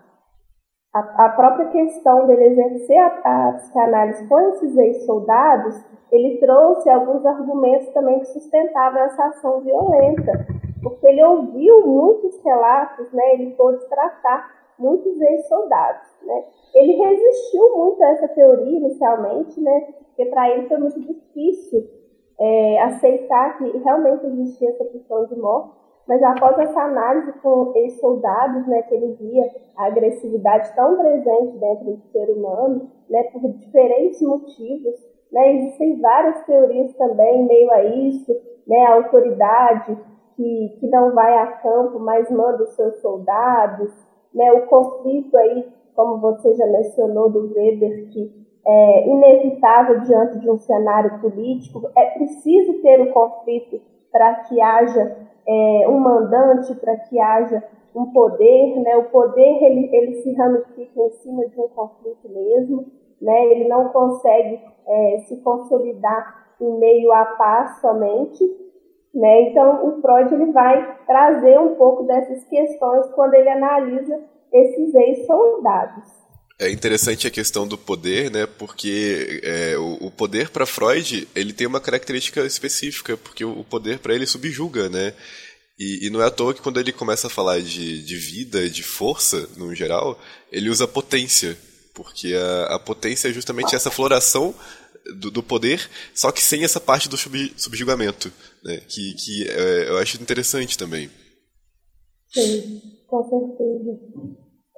a, 0.94 1.26
a 1.26 1.28
própria 1.30 1.68
questão 1.68 2.26
dele 2.26 2.44
exercer 2.44 2.98
a, 2.98 3.48
a 3.48 3.52
psicanálise 3.52 4.26
com 4.26 4.40
esses 4.40 4.76
ex-soldados, 4.76 5.84
ele 6.10 6.38
trouxe 6.38 6.88
alguns 6.88 7.24
argumentos 7.26 7.88
também 7.90 8.20
que 8.20 8.26
sustentavam 8.26 9.02
essa 9.02 9.26
ação 9.26 9.60
violenta, 9.60 10.46
porque 10.82 11.06
ele 11.06 11.22
ouviu 11.24 11.86
muitos 11.86 12.42
relatos, 12.42 13.12
né, 13.12 13.34
ele 13.34 13.54
pôde 13.54 13.86
tratar 13.88 14.55
muitos 14.78 15.20
ex-soldados. 15.20 16.08
Né. 16.22 16.44
Ele 16.74 16.92
resistiu 16.92 17.76
muito 17.76 18.02
a 18.02 18.10
essa 18.10 18.28
teoria 18.28 18.78
inicialmente, 18.78 19.60
né, 19.60 19.88
porque 20.06 20.26
para 20.26 20.50
ele 20.50 20.68
foi 20.68 20.78
muito 20.78 21.00
difícil 21.00 21.88
é, 22.38 22.82
aceitar 22.82 23.58
que 23.58 23.78
realmente 23.78 24.26
existia 24.26 24.70
essa 24.70 24.84
questão 24.84 25.26
de 25.26 25.36
morte, 25.36 25.70
mas 26.06 26.22
após 26.22 26.58
essa 26.58 26.82
análise 26.82 27.32
com 27.40 27.72
os 27.72 28.00
soldados, 28.00 28.66
né, 28.66 28.82
que 28.82 28.94
ele 28.94 29.14
via 29.14 29.50
a 29.76 29.86
agressividade 29.86 30.74
tão 30.74 30.96
presente 30.96 31.58
dentro 31.58 31.84
do 31.84 32.02
ser 32.12 32.30
humano, 32.30 32.90
né, 33.10 33.24
por 33.24 33.42
diferentes 33.52 34.22
motivos, 34.22 34.94
né, 35.32 35.54
existem 35.54 36.00
várias 36.00 36.44
teorias 36.44 36.94
também 36.94 37.42
em 37.42 37.46
meio 37.46 37.70
a 37.72 37.84
isso, 37.84 38.32
né, 38.66 38.86
a 38.86 38.94
autoridade 38.94 39.98
que, 40.36 40.76
que 40.78 40.86
não 40.88 41.12
vai 41.12 41.36
a 41.38 41.46
campo, 41.46 41.98
mas 41.98 42.30
manda 42.30 42.62
os 42.62 42.76
seus 42.76 43.00
soldados, 43.00 44.05
né, 44.36 44.52
o 44.52 44.66
conflito 44.66 45.34
aí, 45.36 45.66
como 45.94 46.18
você 46.18 46.54
já 46.54 46.66
mencionou 46.66 47.30
do 47.30 47.54
Weber, 47.54 48.10
que 48.10 48.46
é, 48.66 49.08
inevitável 49.08 50.00
diante 50.00 50.38
de 50.40 50.50
um 50.50 50.58
cenário 50.58 51.18
político. 51.20 51.90
É 51.96 52.10
preciso 52.10 52.82
ter 52.82 53.00
um 53.00 53.12
conflito 53.12 53.80
para 54.12 54.34
que 54.40 54.60
haja 54.60 55.16
é, 55.46 55.88
um 55.88 55.98
mandante, 55.98 56.74
para 56.74 56.96
que 56.96 57.18
haja 57.18 57.62
um 57.94 58.12
poder. 58.12 58.78
Né? 58.80 58.96
O 58.96 59.04
poder 59.04 59.62
ele, 59.62 59.88
ele 59.90 60.14
se 60.16 60.32
ramifica 60.34 61.00
em 61.00 61.10
cima 61.12 61.46
de 61.46 61.58
um 61.58 61.68
conflito 61.68 62.28
mesmo. 62.28 62.86
Né? 63.22 63.46
Ele 63.46 63.68
não 63.68 63.88
consegue 63.88 64.60
é, 64.86 65.18
se 65.26 65.36
consolidar 65.38 66.46
em 66.60 66.78
meio 66.78 67.10
à 67.12 67.24
paz 67.24 67.80
somente. 67.80 68.44
Né? 69.16 69.48
Então, 69.48 69.88
o 69.88 70.02
Freud 70.02 70.34
ele 70.34 70.52
vai 70.52 70.98
trazer 71.06 71.58
um 71.58 71.74
pouco 71.76 72.02
dessas 72.02 72.44
questões 72.44 73.06
quando 73.14 73.32
ele 73.32 73.48
analisa 73.48 74.20
esses 74.52 74.94
ex-soldados. 74.94 76.04
É 76.58 76.70
interessante 76.70 77.26
a 77.26 77.30
questão 77.30 77.66
do 77.66 77.78
poder, 77.78 78.30
né? 78.30 78.46
Porque 78.46 79.40
é, 79.42 79.78
o, 79.78 80.06
o, 80.06 80.10
poder 80.10 80.50
para 80.50 80.66
Freud 80.66 81.26
ele 81.34 81.54
tem 81.54 81.66
uma 81.66 81.80
característica 81.80 82.44
específica, 82.44 83.16
porque 83.16 83.42
o, 83.42 83.60
o 83.60 83.64
poder 83.64 84.00
para 84.00 84.14
ele 84.14 84.26
subjuga, 84.26 84.90
né? 84.90 85.14
E, 85.78 86.06
e, 86.06 86.10
não 86.10 86.22
é 86.22 86.26
à 86.26 86.30
toa 86.30 86.52
que 86.52 86.60
quando 86.60 86.78
ele 86.78 86.92
começa 86.92 87.26
a 87.26 87.30
falar 87.30 87.60
de, 87.60 88.02
de 88.02 88.16
vida, 88.16 88.68
de 88.68 88.82
força, 88.82 89.48
no 89.56 89.74
geral, 89.74 90.18
ele 90.52 90.68
usa 90.70 90.86
potência, 90.86 91.56
porque 91.94 92.34
a, 92.34 92.76
a 92.76 92.78
potência 92.78 93.28
é 93.28 93.32
justamente 93.32 93.74
essa 93.74 93.90
floração 93.90 94.54
do, 95.14 95.30
do, 95.30 95.42
poder, 95.42 95.88
só 96.14 96.32
que 96.32 96.42
sem 96.42 96.64
essa 96.64 96.80
parte 96.80 97.08
do 97.08 97.16
sub, 97.16 97.52
subjugamento, 97.56 98.32
né? 98.64 98.80
Que, 98.88 99.14
que 99.14 99.48
é, 99.48 99.88
eu 99.88 99.98
acho 99.98 100.20
interessante 100.20 100.76
também. 100.76 101.10
Sim, 102.28 102.80
com 103.06 103.22
certeza. 103.28 103.98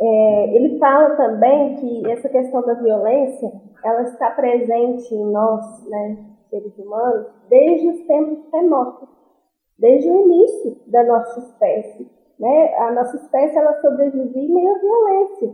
É, 0.00 0.56
ele 0.56 0.78
fala 0.78 1.16
também 1.16 1.74
que 1.76 2.10
essa 2.10 2.28
questão 2.28 2.62
da 2.62 2.74
violência, 2.74 3.50
ela 3.84 4.02
está 4.02 4.30
presente 4.30 5.12
em 5.12 5.32
nós, 5.32 5.88
né, 5.88 6.24
seres 6.50 6.76
humanos, 6.78 7.26
desde 7.48 7.88
os 7.88 8.06
tempos 8.06 8.38
remotos, 8.52 9.08
desde 9.78 10.08
o 10.08 10.20
início 10.24 10.76
da 10.86 11.04
nossa 11.04 11.40
espécie. 11.40 12.08
Né? 12.38 12.74
A 12.76 12.92
nossa 12.92 13.16
espécie 13.16 13.56
ela 13.56 13.80
sobrevive 13.80 14.38
em 14.38 14.54
meio 14.54 14.74
à 14.74 14.78
violência, 14.78 15.48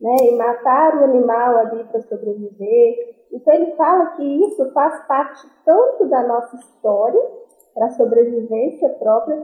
né? 0.00 0.16
e 0.22 0.36
matar 0.36 1.00
o 1.00 1.04
animal 1.04 1.56
ali 1.58 1.84
para 1.84 2.02
sobreviver. 2.02 3.15
Então 3.32 3.54
ele 3.54 3.72
fala 3.72 4.06
que 4.12 4.22
isso 4.22 4.70
faz 4.72 5.06
parte 5.06 5.46
tanto 5.64 6.06
da 6.08 6.22
nossa 6.26 6.56
história, 6.56 7.20
para 7.74 7.86
a 7.86 7.90
sobrevivência 7.90 8.88
própria, 8.98 9.42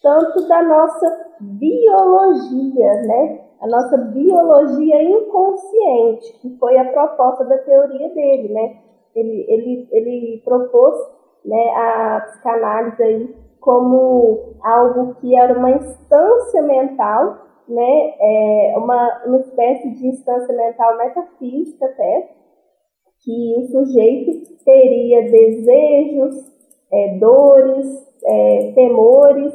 tanto 0.00 0.46
da 0.46 0.62
nossa 0.62 1.26
biologia, 1.40 2.92
né? 3.02 3.40
a 3.62 3.66
nossa 3.68 3.96
biologia 3.96 5.02
inconsciente, 5.02 6.32
que 6.40 6.56
foi 6.58 6.76
a 6.76 6.92
proposta 6.92 7.44
da 7.44 7.58
teoria 7.58 8.08
dele, 8.08 8.52
né? 8.52 8.76
Ele, 9.14 9.46
ele, 9.48 9.88
ele 9.92 10.42
propôs 10.44 10.96
né, 11.44 11.68
a 11.76 12.20
psicanálise 12.26 13.02
aí 13.02 13.36
como 13.60 14.54
algo 14.64 15.14
que 15.14 15.36
era 15.36 15.56
uma 15.56 15.70
instância 15.70 16.62
mental, 16.62 17.38
né, 17.68 18.14
é 18.18 18.74
uma, 18.76 19.22
uma 19.26 19.38
espécie 19.38 19.90
de 19.90 20.08
instância 20.08 20.52
mental 20.56 20.96
metafísica 20.98 21.86
até, 21.86 22.30
que 23.24 23.54
o 23.58 23.66
sujeito 23.66 24.54
teria 24.64 25.22
desejos, 25.30 26.34
é, 26.92 27.18
dores, 27.18 27.86
é, 28.24 28.72
temores, 28.74 29.52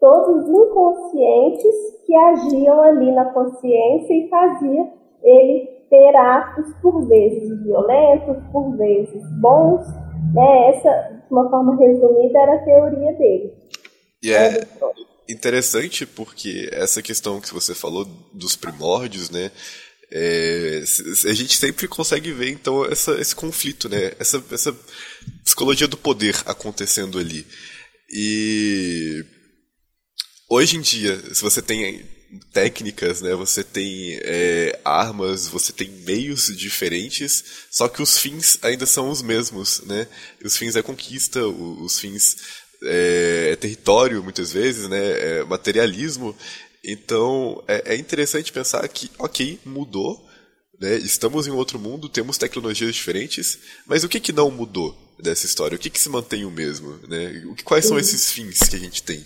todos 0.00 0.48
inconscientes 0.48 1.74
que 2.06 2.14
agiam 2.14 2.80
ali 2.82 3.12
na 3.12 3.26
consciência 3.32 4.12
e 4.12 4.28
fazia 4.28 4.92
ele 5.22 5.74
ter 5.88 6.16
atos 6.16 6.74
por 6.82 7.06
vezes 7.06 7.62
violentos, 7.62 8.36
por 8.52 8.76
vezes 8.76 9.22
bons. 9.40 9.86
Né? 10.34 10.70
Essa, 10.70 11.22
de 11.26 11.32
uma 11.32 11.48
forma 11.48 11.76
resumida, 11.76 12.38
era 12.38 12.54
a 12.56 12.64
teoria 12.64 13.12
dele. 13.12 13.52
E 14.22 14.32
é 14.32 14.66
interessante 15.28 16.06
porque 16.06 16.68
essa 16.72 17.02
questão 17.02 17.40
que 17.40 17.52
você 17.52 17.74
falou 17.74 18.04
dos 18.32 18.56
primórdios, 18.56 19.30
né? 19.30 19.50
É, 20.10 20.82
a 21.26 21.32
gente 21.32 21.56
sempre 21.56 21.88
consegue 21.88 22.32
ver 22.32 22.50
então 22.50 22.84
essa, 22.84 23.20
esse 23.20 23.34
conflito, 23.34 23.88
né? 23.88 24.12
Essa, 24.18 24.42
essa 24.50 24.76
psicologia 25.42 25.88
do 25.88 25.96
poder 25.96 26.36
acontecendo 26.46 27.18
ali. 27.18 27.46
E 28.10 29.24
hoje 30.48 30.76
em 30.76 30.80
dia, 30.80 31.20
se 31.34 31.42
você 31.42 31.60
tem 31.62 32.04
técnicas, 32.52 33.20
né? 33.20 33.34
Você 33.34 33.62
tem 33.62 34.18
é, 34.22 34.78
armas, 34.84 35.48
você 35.48 35.72
tem 35.72 35.88
meios 35.88 36.46
diferentes, 36.56 37.44
só 37.70 37.88
que 37.88 38.02
os 38.02 38.18
fins 38.18 38.58
ainda 38.62 38.86
são 38.86 39.10
os 39.10 39.22
mesmos, 39.22 39.82
né? 39.86 40.06
Os 40.44 40.56
fins 40.56 40.76
é 40.76 40.82
conquista, 40.82 41.46
os 41.46 41.98
fins 41.98 42.36
é, 42.82 43.50
é 43.52 43.56
território, 43.56 44.22
muitas 44.22 44.52
vezes, 44.52 44.88
né? 44.88 45.38
É 45.38 45.44
materialismo. 45.44 46.36
Então, 46.86 47.62
é, 47.66 47.94
é 47.94 47.96
interessante 47.96 48.52
pensar 48.52 48.86
que, 48.88 49.10
ok, 49.18 49.58
mudou, 49.64 50.18
né? 50.80 50.96
Estamos 50.96 51.46
em 51.46 51.50
outro 51.50 51.78
mundo, 51.78 52.08
temos 52.08 52.36
tecnologias 52.36 52.94
diferentes, 52.94 53.58
mas 53.86 54.04
o 54.04 54.08
que, 54.08 54.20
que 54.20 54.32
não 54.32 54.50
mudou 54.50 54.94
dessa 55.18 55.46
história? 55.46 55.76
O 55.76 55.78
que, 55.78 55.90
que 55.90 56.00
se 56.00 56.10
mantém 56.10 56.44
o 56.44 56.50
mesmo? 56.50 56.90
Né? 57.08 57.42
Quais 57.64 57.86
são 57.86 57.98
esses 57.98 58.30
fins 58.32 58.68
que 58.68 58.76
a 58.76 58.78
gente 58.78 59.02
tem? 59.02 59.18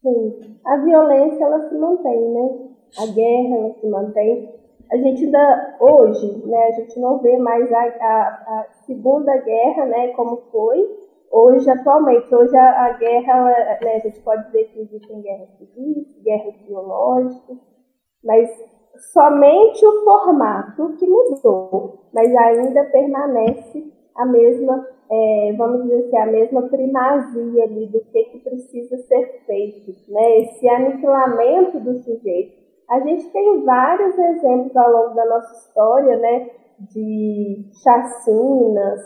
Sim, 0.00 0.56
a 0.64 0.76
violência 0.78 1.44
ela 1.44 1.68
se 1.68 1.74
mantém, 1.74 2.32
né? 2.32 2.70
A 2.96 3.06
guerra 3.06 3.56
ela 3.56 3.74
se 3.80 3.86
mantém. 3.86 4.60
A 4.90 4.96
gente 4.96 5.24
ainda 5.24 5.76
hoje, 5.78 6.46
né? 6.46 6.58
A 6.68 6.80
gente 6.80 6.98
não 6.98 7.20
vê 7.20 7.36
mais 7.36 7.70
a, 7.70 7.78
a, 7.78 8.20
a 8.60 8.66
segunda 8.86 9.36
guerra, 9.36 9.86
né? 9.86 10.08
Como 10.16 10.48
foi 10.50 10.78
hoje 11.30 11.70
atualmente. 11.70 12.34
Hoje 12.34 12.56
a, 12.56 12.86
a 12.86 12.92
guerra, 12.94 13.44
né? 13.82 13.96
A 13.96 13.98
gente 14.00 14.20
pode 14.20 14.44
dizer 14.46 14.64
que 14.72 14.80
existem 14.80 15.22
guerras 15.22 15.50
civis, 15.58 16.22
guerras 16.22 16.54
biológicas, 16.66 17.56
mas 18.24 18.50
somente 19.12 19.86
o 19.86 20.04
formato 20.04 20.96
que 20.98 21.06
mudou, 21.06 22.00
mas 22.12 22.34
ainda 22.34 22.84
permanece 22.86 23.92
a 24.16 24.26
mesma 24.26 24.86
é, 25.10 25.52
vamos 25.58 25.82
dizer 25.82 26.06
assim, 26.06 26.16
a 26.18 26.26
mesma 26.26 26.62
primazia 26.68 27.64
ali 27.64 27.86
do 27.86 28.00
que, 28.00 28.24
que 28.26 28.38
precisa 28.38 28.96
ser 28.96 29.42
feito, 29.44 29.92
né? 30.08 30.38
esse 30.38 30.68
aniquilamento 30.68 31.80
do 31.80 31.98
sujeito. 31.98 32.60
A 32.88 33.00
gente 33.00 33.28
tem 33.32 33.64
vários 33.64 34.16
exemplos 34.16 34.76
ao 34.76 34.90
longo 34.90 35.14
da 35.14 35.26
nossa 35.26 35.52
história 35.66 36.16
né? 36.16 36.50
de 36.92 37.70
chacinas, 37.82 39.00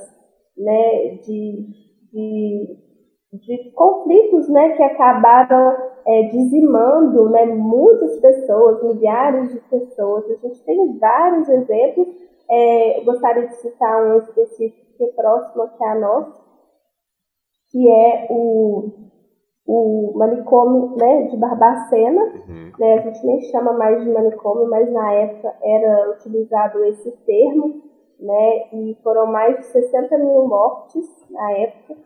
né? 0.59 1.19
de, 1.23 1.69
de, 2.15 2.79
de 3.33 3.73
conflitos 3.73 4.49
né? 4.49 4.77
que 4.77 4.83
acabaram 4.83 5.77
é, 6.07 6.23
dizimando 6.29 7.29
né? 7.31 7.47
muitas 7.47 8.21
pessoas, 8.21 8.83
milhares 8.83 9.53
de 9.53 9.61
pessoas. 9.69 10.25
A 10.31 10.35
gente 10.37 10.65
tem 10.65 10.99
vários 10.99 11.49
exemplos. 11.49 12.09
É, 12.49 13.03
gostaria 13.05 13.49
de 13.49 13.57
citar 13.57 14.05
um 14.05 14.19
específico 14.19 14.85
que 14.97 15.05
é 15.05 15.09
próximo 15.09 15.63
aqui 15.63 15.85
a 15.85 15.95
nós, 15.97 16.27
que 17.71 17.91
é 17.91 18.27
o, 18.31 18.93
o 19.67 20.13
manicômio 20.15 20.95
né, 20.97 21.23
de 21.29 21.37
Barbacena. 21.37 22.23
Uhum. 22.23 22.73
Né, 22.79 22.95
a 22.95 23.01
gente 23.01 23.27
nem 23.27 23.41
chama 23.51 23.73
mais 23.73 24.05
de 24.05 24.11
manicômio, 24.11 24.69
mas 24.69 24.93
na 24.93 25.13
época 25.15 25.53
era 25.63 26.13
utilizado 26.13 26.85
esse 26.85 27.11
termo, 27.25 27.83
né, 28.21 28.69
e 28.73 28.97
foram 29.03 29.27
mais 29.27 29.59
de 29.59 29.67
60 29.67 30.19
mil 30.19 30.47
mortes 30.47 31.07
na 31.31 31.53
época. 31.53 31.97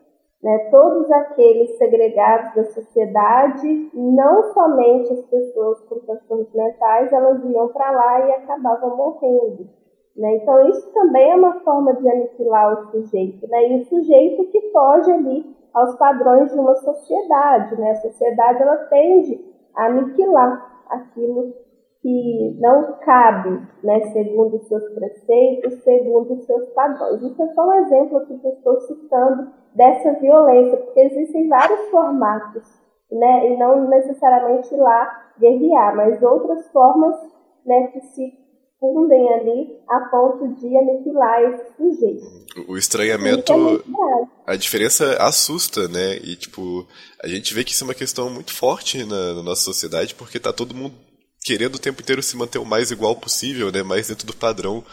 Né, 0.41 0.69
todos 0.71 1.11
aqueles 1.11 1.77
segregados 1.77 2.55
da 2.55 2.63
sociedade, 2.65 3.89
não 3.93 4.53
somente 4.53 5.11
as 5.11 5.25
pessoas 5.25 5.81
com 5.81 5.99
transtornos 5.99 6.53
mentais, 6.53 7.11
elas 7.11 7.43
iam 7.43 7.67
para 7.69 7.91
lá 7.91 8.25
e 8.25 8.31
acabavam 8.31 8.95
morrendo. 8.95 9.67
Né? 10.15 10.35
Então, 10.35 10.67
isso 10.69 10.91
também 10.93 11.31
é 11.31 11.35
uma 11.35 11.59
forma 11.61 11.93
de 11.93 12.09
aniquilar 12.09 12.73
o 12.73 12.91
sujeito, 12.91 13.47
né? 13.47 13.67
e 13.67 13.81
o 13.81 13.85
sujeito 13.85 14.51
que 14.51 14.71
foge 14.71 15.11
ali 15.11 15.55
aos 15.73 15.95
padrões 15.97 16.51
de 16.51 16.59
uma 16.59 16.75
sociedade. 16.75 17.79
Né? 17.79 17.91
A 17.91 17.95
sociedade 17.95 18.61
ela 18.61 18.77
tende 18.85 19.45
a 19.75 19.85
aniquilar 19.85 20.83
aquilo 20.89 21.53
que 22.01 22.57
não 22.59 22.97
cabe, 22.99 23.61
né, 23.83 23.99
segundo 24.13 24.55
os 24.55 24.67
seus 24.67 24.83
preceitos, 24.93 25.83
segundo 25.83 26.33
os 26.33 26.45
seus 26.45 26.69
padrões. 26.69 27.21
Isso 27.21 27.41
é 27.41 27.53
só 27.53 27.67
um 27.67 27.73
exemplo 27.73 28.17
aqui 28.19 28.37
que 28.37 28.47
eu 28.47 28.53
estou 28.53 28.79
citando 28.81 29.51
dessa 29.75 30.13
violência, 30.13 30.77
porque 30.77 30.99
existem 31.01 31.49
vários 31.49 31.89
formatos, 31.89 32.63
né, 33.11 33.51
e 33.51 33.57
não 33.57 33.89
necessariamente 33.89 34.73
lá 34.75 35.31
guerrear, 35.39 35.95
mas 35.95 36.21
outras 36.23 36.69
formas 36.71 37.15
né, 37.65 37.87
que 37.87 38.01
se 38.01 38.33
fundem 38.79 39.33
ali 39.33 39.77
a 39.89 39.99
ponto 40.09 40.47
de 40.55 40.77
aniquilar 40.77 41.41
esse 41.43 41.75
sujeito. 41.75 42.25
O 42.69 42.77
estranhamento, 42.77 43.51
a 44.47 44.55
diferença 44.55 45.17
assusta, 45.21 45.87
né? 45.89 46.15
E 46.23 46.37
tipo, 46.37 46.87
a 47.21 47.27
gente 47.27 47.53
vê 47.53 47.65
que 47.65 47.71
isso 47.71 47.83
é 47.83 47.87
uma 47.87 47.93
questão 47.93 48.29
muito 48.29 48.53
forte 48.53 49.03
na, 49.03 49.33
na 49.33 49.43
nossa 49.43 49.63
sociedade, 49.63 50.15
porque 50.15 50.39
tá 50.39 50.53
todo 50.53 50.73
mundo 50.73 50.95
querendo 51.49 51.75
o 51.75 51.79
tempo 51.79 51.99
inteiro 51.99 52.21
se 52.21 52.37
manter 52.37 52.59
o 52.59 52.65
mais 52.65 52.91
igual 52.91 53.15
possível, 53.15 53.71
né? 53.71 53.81
Mais 53.81 54.07
dentro 54.07 54.27
do 54.27 54.35
padrão. 54.35 54.85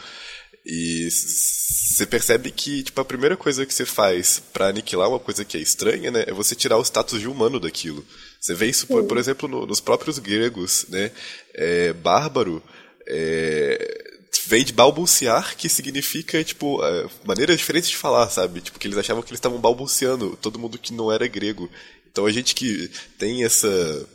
E 0.65 1.07
você 1.11 2.03
percebe 2.07 2.49
que, 2.49 2.81
tipo, 2.81 2.99
a 2.99 3.05
primeira 3.05 3.37
coisa 3.37 3.63
que 3.63 3.71
você 3.71 3.85
faz 3.85 4.41
para 4.51 4.69
aniquilar 4.69 5.07
uma 5.07 5.19
coisa 5.19 5.45
que 5.45 5.55
é 5.55 5.61
estranha, 5.61 6.09
né, 6.09 6.23
é 6.25 6.33
você 6.33 6.55
tirar 6.55 6.77
o 6.77 6.81
status 6.81 7.21
de 7.21 7.27
humano 7.27 7.59
daquilo. 7.59 8.03
Você 8.41 8.55
vê 8.55 8.65
isso, 8.65 8.87
por, 8.87 9.03
por, 9.03 9.19
exemplo, 9.19 9.47
no, 9.47 9.67
nos 9.67 9.79
próprios 9.79 10.17
gregos, 10.17 10.87
né? 10.89 11.11
É, 11.53 11.93
bárbaro 11.93 12.61
é, 13.07 14.17
vem 14.47 14.65
de 14.65 14.73
balbuciar, 14.73 15.55
que 15.55 15.69
significa, 15.69 16.43
tipo, 16.43 16.81
uh, 16.81 17.09
maneiras 17.23 17.59
diferentes 17.59 17.91
de 17.91 17.97
falar, 17.97 18.27
sabe? 18.31 18.61
Tipo, 18.61 18.79
que 18.79 18.87
eles 18.87 18.97
achavam 18.97 19.21
que 19.21 19.29
eles 19.29 19.37
estavam 19.37 19.59
balbuciando, 19.59 20.35
todo 20.41 20.57
mundo 20.57 20.79
que 20.79 20.91
não 20.91 21.11
era 21.11 21.27
grego. 21.27 21.69
Então 22.11 22.25
a 22.25 22.31
gente 22.31 22.55
que 22.55 22.89
tem 23.19 23.43
essa 23.43 24.07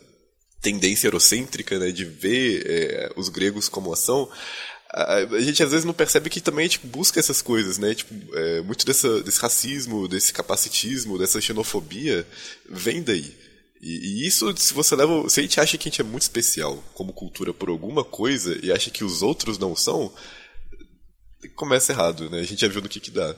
tendência 0.63 1.07
eurocêntrica, 1.07 1.77
né, 1.77 1.91
de 1.91 2.05
ver 2.05 2.63
é, 2.65 3.13
os 3.17 3.27
gregos 3.27 3.67
como 3.67 3.91
ação, 3.91 4.29
a, 4.93 5.15
a, 5.15 5.41
gente 5.41 5.61
às 5.61 5.71
vezes 5.71 5.85
não 5.85 5.93
percebe 5.93 6.29
que 6.29 6.39
também 6.39 6.67
tipo, 6.67 6.87
busca 6.87 7.19
essas 7.19 7.41
coisas, 7.41 7.79
né? 7.79 7.95
Tipo, 7.95 8.13
é, 8.37 8.61
muito 8.61 8.85
dessa, 8.85 9.21
desse 9.23 9.41
racismo, 9.41 10.07
desse 10.07 10.31
capacitismo, 10.31 11.17
dessa 11.17 11.41
xenofobia 11.41 12.25
vem 12.69 13.01
daí. 13.01 13.35
E, 13.81 14.21
e, 14.23 14.27
isso, 14.27 14.55
se 14.55 14.73
você 14.73 14.95
leva. 14.95 15.27
Se 15.29 15.39
a 15.39 15.43
gente 15.43 15.59
acha 15.59 15.77
que 15.77 15.89
a 15.89 15.91
gente 15.91 16.01
é 16.01 16.05
muito 16.05 16.21
especial 16.21 16.77
como 16.93 17.11
cultura 17.11 17.53
por 17.53 17.69
alguma 17.69 18.03
coisa 18.03 18.55
e 18.63 18.71
acha 18.71 18.91
que 18.91 19.03
os 19.03 19.23
outros 19.23 19.57
não 19.57 19.75
são, 19.75 20.11
começa 21.55 21.91
errado, 21.91 22.29
né? 22.29 22.39
A 22.39 22.43
gente 22.43 22.61
já 22.61 22.67
viu 22.67 22.81
no 22.81 22.87
que, 22.87 22.99
que 22.99 23.11
dá. 23.11 23.33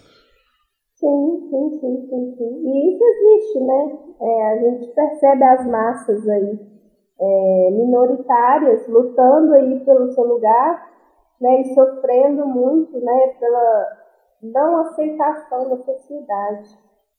Sim, 1.00 1.50
sim, 1.50 1.70
sim, 1.79 1.96
sim, 2.10 2.36
sim. 2.38 2.51
E 2.67 2.91
isso 2.91 3.03
existe, 3.03 3.60
né? 3.62 3.82
É, 4.22 4.51
a 4.51 4.55
gente 4.60 4.94
percebe 4.94 5.44
as 5.44 5.65
massas 5.67 6.27
aí 6.27 6.75
é, 7.19 7.69
minoritárias 7.72 8.88
lutando 8.88 9.53
aí 9.53 9.79
pelo 9.86 10.12
seu 10.13 10.24
lugar, 10.25 10.91
né? 11.39 11.62
E 11.62 11.74
sofrendo 11.74 12.45
muito, 12.45 13.00
né? 13.00 13.27
Pela 13.39 13.98
não 14.41 14.77
aceitação 14.81 15.69
da 15.69 15.77
sociedade, 15.77 16.69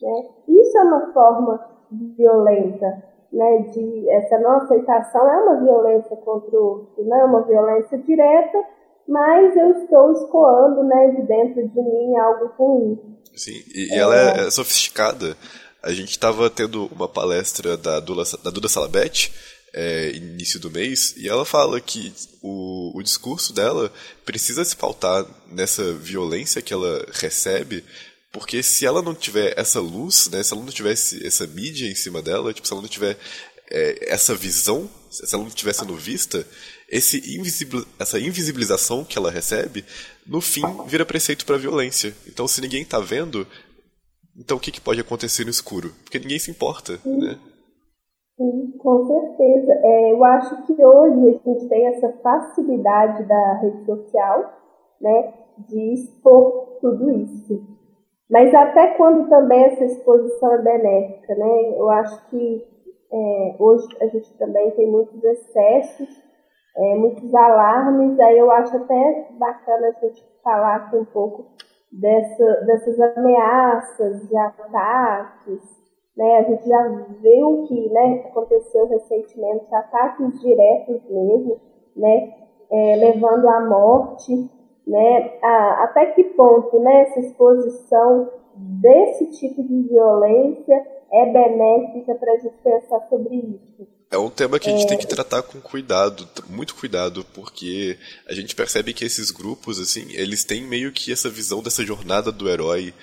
né? 0.01 0.29
Isso 0.49 0.79
é 0.79 0.83
uma 0.83 1.13
forma 1.13 1.77
violenta 2.17 3.03
né, 3.33 3.59
de 3.73 4.09
essa 4.11 4.39
não 4.39 4.53
aceitação 4.53 5.29
é 5.29 5.43
uma 5.43 5.61
violência 5.63 6.17
contra 6.17 6.59
o 6.59 6.65
outro, 6.65 7.05
não 7.05 7.17
é 7.19 7.25
uma 7.25 7.43
violência 7.43 7.99
direta, 7.99 8.59
mas 9.07 9.57
eu 9.57 9.83
estou 9.83 10.13
escoando 10.13 10.83
né, 10.85 11.09
de 11.11 11.23
dentro 11.23 11.69
de 11.69 11.83
mim 11.83 12.17
algo 12.17 12.51
ruim. 12.57 12.99
Sim, 13.35 13.63
e, 13.75 13.95
é... 13.95 13.99
ela 13.99 14.17
é, 14.17 14.47
é 14.47 14.51
sofisticada. 14.51 15.37
A 15.83 15.93
gente 15.93 16.11
estava 16.11 16.51
tendo 16.51 16.87
uma 16.87 17.07
palestra 17.07 17.77
da, 17.77 18.01
Dula, 18.01 18.25
da 18.43 18.51
Duda 18.51 18.69
Salabete, 18.69 19.33
é, 19.77 20.11
início 20.13 20.59
do 20.59 20.71
mês, 20.71 21.15
e 21.17 21.29
ela 21.29 21.45
fala 21.45 21.81
que 21.81 22.13
o, 22.43 22.99
o 22.99 23.03
discurso 23.03 23.53
dela 23.53 23.93
precisa 24.25 24.65
se 24.65 24.75
pautar 24.75 25.25
nessa 25.53 25.93
violência 25.93 26.63
que 26.63 26.73
ela 26.73 27.07
recebe 27.13 27.85
porque 28.37 28.63
se 28.63 28.85
ela 28.85 29.01
não 29.01 29.15
tiver 29.15 29.59
essa 29.59 29.81
luz, 29.81 30.29
né, 30.29 30.43
se 30.43 30.53
ela 30.53 30.63
não 30.63 30.71
tivesse 30.71 31.27
essa 31.27 31.47
mídia 31.47 31.91
em 31.91 31.95
cima 31.95 32.21
dela, 32.21 32.53
tipo, 32.53 32.69
se 32.69 32.73
ela 32.75 32.83
não 32.83 32.89
tiver 32.89 33.17
é, 33.71 34.13
essa 34.13 34.35
visão, 34.35 34.91
se 35.11 35.35
ela 35.35 35.43
não 35.43 35.49
estiver 35.49 35.73
sendo 35.73 35.97
vista, 35.97 36.47
esse 36.87 37.17
invisibil, 37.35 37.87
essa 37.99 38.21
invisibilização 38.21 39.07
que 39.07 39.17
ela 39.17 39.31
recebe, 39.31 39.87
no 40.27 40.43
fim, 40.43 40.63
vira 40.87 41.07
preceito 41.07 41.47
para 41.47 41.57
violência. 41.57 42.15
Então, 42.27 42.47
se 42.47 42.61
ninguém 42.61 42.83
está 42.83 43.01
vendo, 43.01 43.47
então 44.37 44.59
o 44.59 44.61
que, 44.61 44.71
que, 44.71 44.83
pode 44.83 45.01
acontecer 45.01 45.45
no 45.45 45.51
escuro? 45.51 45.95
Porque 46.05 46.19
ninguém 46.19 46.39
se 46.39 46.51
importa, 46.51 47.01
né? 47.07 47.39
Sim, 48.37 48.77
com 48.79 49.07
certeza. 49.07 49.73
É, 49.83 50.13
eu 50.13 50.23
acho 50.25 50.67
que 50.67 50.85
hoje 50.85 51.41
a 51.45 51.51
gente 51.51 51.69
tem 51.69 51.87
essa 51.87 52.13
facilidade 52.23 53.25
da 53.25 53.55
rede 53.55 53.85
social, 53.87 54.53
né, 55.01 55.33
de 55.59 55.95
expor 55.95 56.79
tudo 56.81 57.11
isso. 57.11 57.77
Mas 58.31 58.55
até 58.55 58.95
quando 58.95 59.29
também 59.29 59.65
essa 59.65 59.85
exposição 59.85 60.53
é 60.55 60.63
benéfica, 60.63 61.35
né? 61.37 61.79
Eu 61.79 61.89
acho 61.91 62.29
que 62.29 62.67
é, 63.13 63.57
hoje 63.59 63.87
a 64.01 64.07
gente 64.09 64.37
também 64.37 64.71
tem 64.73 64.91
muitos 64.91 65.23
excessos, 65.23 66.09
é, 66.77 66.95
muitos 66.97 67.33
alarmes, 67.35 68.19
aí 68.19 68.37
eu 68.39 68.51
acho 68.51 68.77
até 68.77 69.29
bacana 69.39 69.89
a 69.89 69.93
gente 69.93 70.25
falar 70.43 70.77
aqui 70.77 70.97
um 70.97 71.05
pouco 71.05 71.47
dessa, 71.91 72.45
dessas 72.67 73.01
ameaças 73.17 74.29
de 74.29 74.37
ataques, 74.37 75.63
né? 76.17 76.39
A 76.39 76.43
gente 76.43 76.69
já 76.69 76.83
viu 77.21 77.65
que 77.69 77.89
né, 77.91 78.25
aconteceu 78.27 78.87
recentemente 78.89 79.75
ataques 79.75 80.41
diretos 80.41 81.03
mesmo, 81.11 81.61
né? 81.95 82.35
É, 82.69 82.97
levando 82.97 83.49
à 83.49 83.61
morte 83.61 84.51
né, 84.87 85.39
a, 85.43 85.85
até 85.85 86.07
que 86.07 86.23
ponto 86.25 86.79
né, 86.81 87.03
essa 87.03 87.21
exposição 87.21 88.31
desse 88.55 89.27
tipo 89.33 89.63
de 89.63 89.83
violência 89.89 90.87
é 91.13 91.27
benéfica 91.27 92.15
para 92.15 92.33
a 92.33 92.39
gente 92.39 92.57
pensar 92.63 93.07
sobre 93.09 93.37
isso. 93.37 93.87
É 94.11 94.17
um 94.17 94.31
tema 94.31 94.59
que 94.59 94.69
a 94.69 94.73
gente 94.73 94.85
é... 94.85 94.89
tem 94.89 94.99
que 94.99 95.07
tratar 95.07 95.43
com 95.43 95.61
cuidado, 95.61 96.27
muito 96.49 96.77
cuidado, 96.77 97.27
porque 97.35 97.99
a 98.29 98.33
gente 98.33 98.55
percebe 98.55 98.95
que 98.95 99.05
esses 99.05 99.31
grupos, 99.31 99.81
assim, 99.81 100.07
eles 100.13 100.45
têm 100.45 100.63
meio 100.63 100.93
que 100.93 101.13
essa 101.13 101.29
visão 101.29 101.61
dessa 101.61 101.85
jornada 101.85 102.31
do 102.31 102.49
herói 102.49 102.95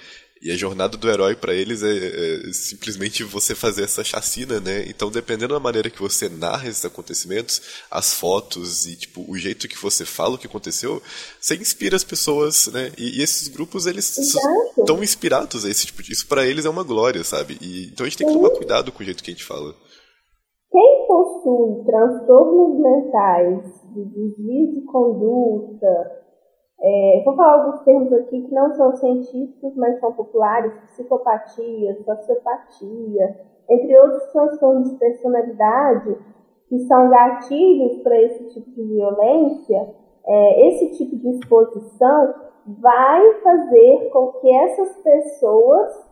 e 0.44 0.52
a 0.52 0.58
jornada 0.58 0.98
do 0.98 1.10
herói 1.10 1.38
para 1.38 1.54
eles 1.54 1.82
é, 1.82 1.88
é, 1.88 2.52
simplesmente 2.52 3.24
você 3.24 3.56
fazer 3.56 3.84
essa 3.84 4.04
chacina, 4.04 4.60
né? 4.60 4.84
Então, 4.90 5.10
dependendo 5.10 5.54
da 5.54 5.60
maneira 5.60 5.90
que 5.90 6.02
você 6.02 6.28
narra 6.28 6.68
esses 6.68 6.84
acontecimentos, 6.84 7.62
as 7.90 8.14
fotos 8.14 8.86
e 8.86 8.98
tipo 8.98 9.24
o 9.32 9.38
jeito 9.38 9.70
que 9.70 9.82
você 9.82 10.04
fala 10.04 10.36
o 10.36 10.38
que 10.38 10.46
aconteceu, 10.46 11.02
você 11.40 11.56
inspira 11.56 11.96
as 11.96 12.04
pessoas, 12.04 12.68
né? 12.68 12.92
E, 12.98 13.20
e 13.20 13.24
esses 13.24 13.48
grupos 13.48 13.86
eles 13.86 14.18
estão 14.18 15.02
inspirados 15.02 15.64
a 15.64 15.70
esse 15.70 15.86
tipo 15.86 16.04
de 16.04 16.12
isso 16.12 16.28
para 16.28 16.46
eles 16.46 16.66
é 16.66 16.70
uma 16.70 16.84
glória, 16.84 17.24
sabe? 17.24 17.58
E, 17.62 17.88
então 17.88 18.06
a 18.06 18.10
gente 18.10 18.18
tem 18.18 18.28
que 18.28 18.34
tomar 18.34 18.50
cuidado 18.50 18.92
com 18.92 19.02
o 19.02 19.06
jeito 19.06 19.24
que 19.24 19.32
a 19.32 19.34
gente 19.34 19.46
fala. 19.46 19.74
Quem 20.70 21.08
possui 21.08 21.86
transtornos 21.86 22.82
mentais, 22.82 23.64
de 23.94 24.04
desvio 24.06 24.74
de 24.74 24.82
conduta, 24.92 26.23
é, 26.86 27.22
vou 27.24 27.34
falar 27.38 27.64
alguns 27.64 27.82
termos 27.84 28.12
aqui 28.12 28.42
que 28.42 28.54
não 28.54 28.74
são 28.76 28.94
científicos, 28.98 29.74
mas 29.78 30.00
são 30.02 30.12
populares: 30.12 30.74
psicopatia, 30.90 31.98
sociopatia, 32.04 33.40
entre 33.70 33.98
outros 33.98 34.26
transtornos 34.34 34.92
de 34.92 34.98
personalidade, 34.98 36.18
que 36.68 36.80
são 36.80 37.10
gatilhos 37.10 38.04
para 38.04 38.22
esse 38.22 38.50
tipo 38.50 38.70
de 38.72 38.84
violência. 38.84 39.96
É, 40.26 40.68
esse 40.68 40.98
tipo 40.98 41.16
de 41.18 41.30
exposição 41.30 42.34
vai 42.82 43.34
fazer 43.42 44.10
com 44.12 44.34
que 44.34 44.50
essas 44.54 44.98
pessoas 44.98 46.10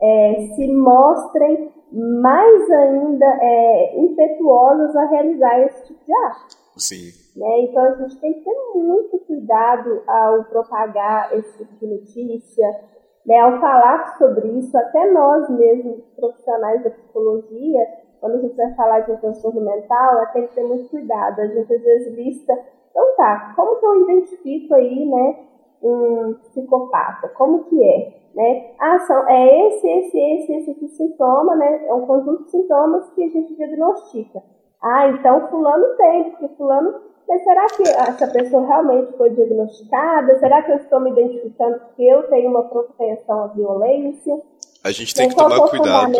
é, 0.00 0.34
se 0.54 0.72
mostrem 0.72 1.72
mais 1.92 2.70
ainda 2.70 3.26
é, 3.40 4.00
impetuosas 4.00 4.94
a 4.96 5.06
realizar 5.06 5.60
esse 5.62 5.86
tipo 5.86 6.04
de 6.04 6.14
ato. 6.14 6.61
Sim. 6.76 7.10
Né? 7.36 7.60
Então 7.62 7.84
a 7.84 7.94
gente 7.96 8.20
tem 8.20 8.34
que 8.34 8.40
ter 8.40 8.56
muito 8.74 9.18
cuidado 9.20 10.02
ao 10.06 10.44
propagar 10.44 11.36
esse 11.36 11.58
tipo 11.58 11.74
de 11.76 11.86
notícia, 11.86 12.80
né? 13.26 13.38
ao 13.38 13.60
falar 13.60 14.16
sobre 14.18 14.48
isso, 14.58 14.76
até 14.76 15.10
nós 15.10 15.48
mesmos, 15.50 16.02
profissionais 16.16 16.82
da 16.82 16.90
psicologia, 16.90 17.86
quando 18.20 18.36
a 18.36 18.40
gente 18.40 18.56
vai 18.56 18.72
falar 18.74 19.00
de 19.00 19.12
um 19.12 19.16
transtorno 19.16 19.60
mental, 19.60 20.32
tem 20.32 20.46
que 20.46 20.54
ter 20.54 20.62
muito 20.62 20.88
cuidado. 20.88 21.40
A 21.40 21.46
gente 21.46 21.74
às 21.74 21.82
vezes 21.82 22.14
lista, 22.14 22.52
então 22.90 23.16
tá, 23.16 23.52
como 23.56 23.76
que 23.76 23.86
eu 23.86 24.02
identifico 24.02 24.74
aí, 24.74 25.06
né, 25.06 25.46
um 25.82 26.34
psicopata? 26.34 27.28
Como 27.30 27.64
que 27.64 27.82
é? 27.82 28.22
Né? 28.34 28.74
Ah, 28.78 28.98
são, 29.00 29.28
é 29.28 29.68
esse, 29.68 29.86
esse, 29.86 30.18
esse, 30.18 30.52
esse, 30.54 30.70
esse 30.70 30.88
sintoma, 30.96 31.54
né? 31.56 31.86
É 31.86 31.92
um 31.92 32.06
conjunto 32.06 32.44
de 32.44 32.50
sintomas 32.50 33.10
que 33.10 33.24
a 33.24 33.28
gente 33.28 33.54
diagnostica. 33.54 34.42
Ah, 34.82 35.08
então 35.08 35.48
fulano 35.48 35.96
tem, 35.96 36.30
porque 36.30 36.48
fulano 36.56 37.12
mas 37.28 37.44
será 37.44 37.66
que 37.66 37.82
essa 37.82 38.26
pessoa 38.26 38.66
realmente 38.66 39.16
foi 39.16 39.30
diagnosticada? 39.30 40.38
Será 40.38 40.62
que 40.62 40.72
eu 40.72 40.76
estou 40.76 41.00
me 41.00 41.12
identificando 41.12 41.78
porque 41.78 42.02
eu 42.02 42.24
tenho 42.24 42.50
uma 42.50 42.64
propensão 42.64 43.44
à 43.44 43.46
violência? 43.46 44.38
A 44.84 44.90
gente 44.90 45.14
tem 45.14 45.28
que 45.28 45.36
tomar 45.36 45.68
cuidado, 45.68 46.12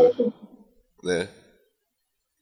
né? 1.04 1.28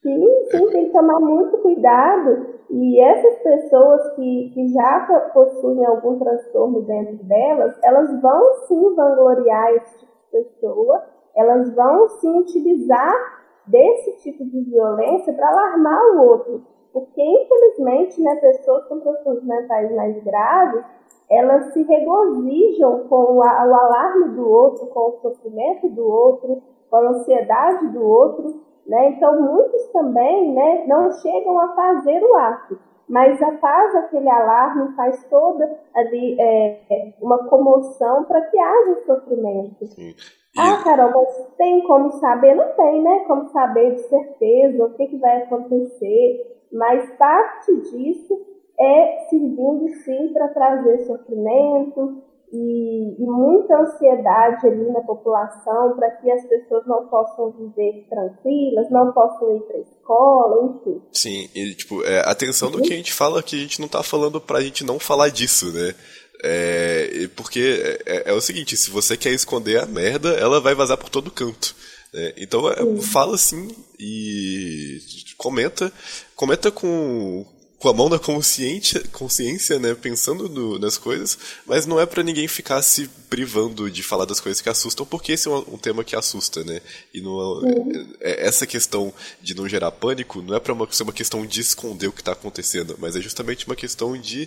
Sim, 0.02 0.26
sim, 0.50 0.68
é. 0.68 0.70
tem 0.70 0.86
que 0.86 0.92
tomar 0.92 1.18
muito 1.18 1.58
cuidado. 1.58 2.60
E 2.70 3.00
essas 3.00 3.42
pessoas 3.42 4.14
que, 4.14 4.50
que 4.54 4.68
já 4.68 5.30
possuem 5.34 5.84
algum 5.84 6.18
transtorno 6.18 6.82
dentro 6.82 7.24
delas, 7.24 7.74
elas 7.82 8.20
vão 8.22 8.54
sim 8.68 8.94
vangloriar 8.94 9.72
esse 9.74 9.98
tipo 9.98 10.12
de 10.12 10.44
pessoa, 10.44 11.02
elas 11.34 11.74
vão 11.74 12.08
sim 12.20 12.38
utilizar 12.38 13.39
desse 13.70 14.16
tipo 14.18 14.44
de 14.44 14.60
violência 14.62 15.32
para 15.32 15.48
alarmar 15.48 16.00
o 16.14 16.28
outro. 16.28 16.62
Porque, 16.92 17.22
infelizmente, 17.22 18.20
né, 18.20 18.36
pessoas 18.36 18.84
com 18.86 18.98
transtornos 19.00 19.44
mentais 19.44 19.94
mais 19.94 20.22
graves, 20.24 20.84
elas 21.30 21.72
se 21.72 21.82
regozijam 21.84 23.06
com 23.08 23.36
o, 23.36 23.42
alarme 23.42 24.34
do 24.34 24.48
outro, 24.48 24.86
com 24.88 25.10
o 25.10 25.18
sofrimento 25.22 25.88
do 25.88 26.04
outro, 26.04 26.60
com 26.90 26.96
a 26.96 27.10
ansiedade 27.10 27.86
do 27.88 28.04
outro. 28.04 28.60
Né? 28.86 29.10
Então, 29.10 29.40
muitos 29.40 29.86
também 29.92 30.52
né, 30.52 30.84
não 30.88 31.12
chegam 31.12 31.58
a 31.60 31.68
fazer 31.68 32.20
o 32.24 32.34
ato, 32.34 32.78
mas 33.10 33.38
já 33.38 33.58
faz 33.58 33.94
aquele 33.96 34.28
alarme, 34.28 34.94
faz 34.94 35.22
toda 35.28 35.78
ali 35.94 36.36
é, 36.40 37.12
uma 37.20 37.46
comoção 37.48 38.24
para 38.24 38.40
que 38.42 38.58
haja 38.58 39.04
sofrimento. 39.04 39.86
Sim. 39.86 40.14
Ah, 40.56 40.82
Carol, 40.82 41.12
mas 41.12 41.54
tem 41.56 41.82
como 41.86 42.10
saber? 42.12 42.54
Não 42.54 42.72
tem, 42.74 43.02
né? 43.02 43.24
Como 43.26 43.48
saber 43.50 43.94
de 43.94 44.02
certeza 44.02 44.84
o 44.84 44.94
que, 44.94 45.06
que 45.06 45.18
vai 45.18 45.42
acontecer 45.42 46.50
mas 46.72 47.10
parte 47.16 47.74
disso 47.90 48.46
é 48.78 49.26
servindo 49.28 49.88
sim 50.04 50.32
para 50.32 50.48
trazer 50.48 50.98
sofrimento 51.00 52.22
e, 52.52 53.22
e, 53.22 53.26
muita 53.26 53.80
ansiedade 53.80 54.66
ali 54.66 54.90
na 54.90 55.00
população 55.00 55.94
para 55.96 56.10
que 56.10 56.30
as 56.30 56.44
pessoas 56.46 56.84
não 56.86 57.06
possam 57.06 57.52
viver 57.52 58.06
tranquilas, 58.08 58.90
não 58.90 59.12
possam 59.12 59.56
ir 59.56 59.60
para 59.60 59.76
a 59.76 59.80
escola, 59.80 60.70
enfim. 60.70 61.02
Sim, 61.12 61.48
e 61.54 61.74
tipo, 61.74 62.04
é, 62.04 62.28
atenção 62.28 62.70
no 62.70 62.82
que 62.82 62.92
a 62.92 62.96
gente 62.96 63.12
fala, 63.12 63.42
que 63.42 63.56
a 63.56 63.58
gente 63.58 63.78
não 63.78 63.86
está 63.86 64.02
falando 64.02 64.40
para 64.40 64.58
a 64.58 64.62
gente 64.62 64.84
não 64.84 64.98
falar 64.98 65.28
disso, 65.28 65.72
né? 65.72 65.94
É, 66.42 67.28
porque 67.36 68.00
é, 68.06 68.30
é, 68.30 68.32
o 68.32 68.40
seguinte, 68.40 68.76
se 68.76 68.90
você 68.90 69.16
quer 69.16 69.30
esconder 69.30 69.80
a 69.80 69.86
merda, 69.86 70.30
ela 70.30 70.60
vai 70.60 70.74
vazar 70.74 70.96
por 70.96 71.10
todo 71.10 71.30
canto. 71.30 71.74
Né? 72.12 72.32
Então 72.38 72.68
é, 72.68 73.02
fala 73.02 73.34
assim 73.34 73.68
e 73.98 74.98
comenta, 75.36 75.92
comenta 76.34 76.70
com, 76.70 77.46
com 77.80 77.88
a 77.88 77.94
mão 77.94 78.10
da 78.10 78.18
consciência, 78.18 79.00
consciência 79.10 79.78
né, 79.78 79.94
pensando 79.94 80.50
no, 80.50 80.78
nas 80.78 80.98
coisas, 80.98 81.38
mas 81.66 81.86
não 81.86 81.98
é 81.98 82.04
para 82.04 82.22
ninguém 82.22 82.46
ficar 82.46 82.82
se 82.82 83.08
privando 83.30 83.90
de 83.90 84.02
falar 84.02 84.26
das 84.26 84.38
coisas 84.38 84.60
que 84.60 84.68
assustam, 84.68 85.06
porque 85.06 85.32
esse 85.32 85.48
é 85.48 85.50
um, 85.50 85.74
um 85.74 85.78
tema 85.78 86.04
que 86.04 86.14
assusta, 86.14 86.62
né? 86.62 86.82
E 87.14 87.22
não, 87.22 87.66
é, 87.66 88.32
é, 88.32 88.46
essa 88.46 88.66
questão 88.66 89.12
de 89.40 89.54
não 89.54 89.66
gerar 89.66 89.90
pânico 89.92 90.42
não 90.42 90.54
é 90.54 90.60
para 90.60 90.76
ser 90.90 91.04
uma 91.04 91.12
questão 91.12 91.46
de 91.46 91.60
esconder 91.62 92.08
o 92.08 92.12
que 92.12 92.20
está 92.20 92.32
acontecendo, 92.32 92.96
mas 92.98 93.16
é 93.16 93.20
justamente 93.20 93.66
uma 93.66 93.74
questão 93.74 94.14
de 94.14 94.46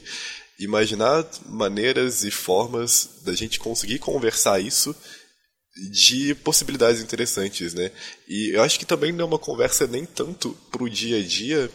imaginar 0.60 1.28
maneiras 1.48 2.24
e 2.24 2.30
formas 2.30 3.10
da 3.26 3.34
gente 3.34 3.60
conseguir 3.60 3.98
conversar 3.98 4.60
isso 4.60 4.96
de 5.92 6.36
possibilidades 6.36 7.02
interessantes, 7.02 7.74
né? 7.74 7.90
E 8.28 8.52
eu 8.56 8.62
acho 8.62 8.78
que 8.78 8.86
também 8.86 9.12
não 9.12 9.26
é 9.26 9.28
uma 9.28 9.40
conversa 9.40 9.88
nem 9.88 10.06
tanto 10.06 10.56
pro 10.72 10.88
dia 10.88 11.18
a 11.18 11.24
dia 11.24 11.72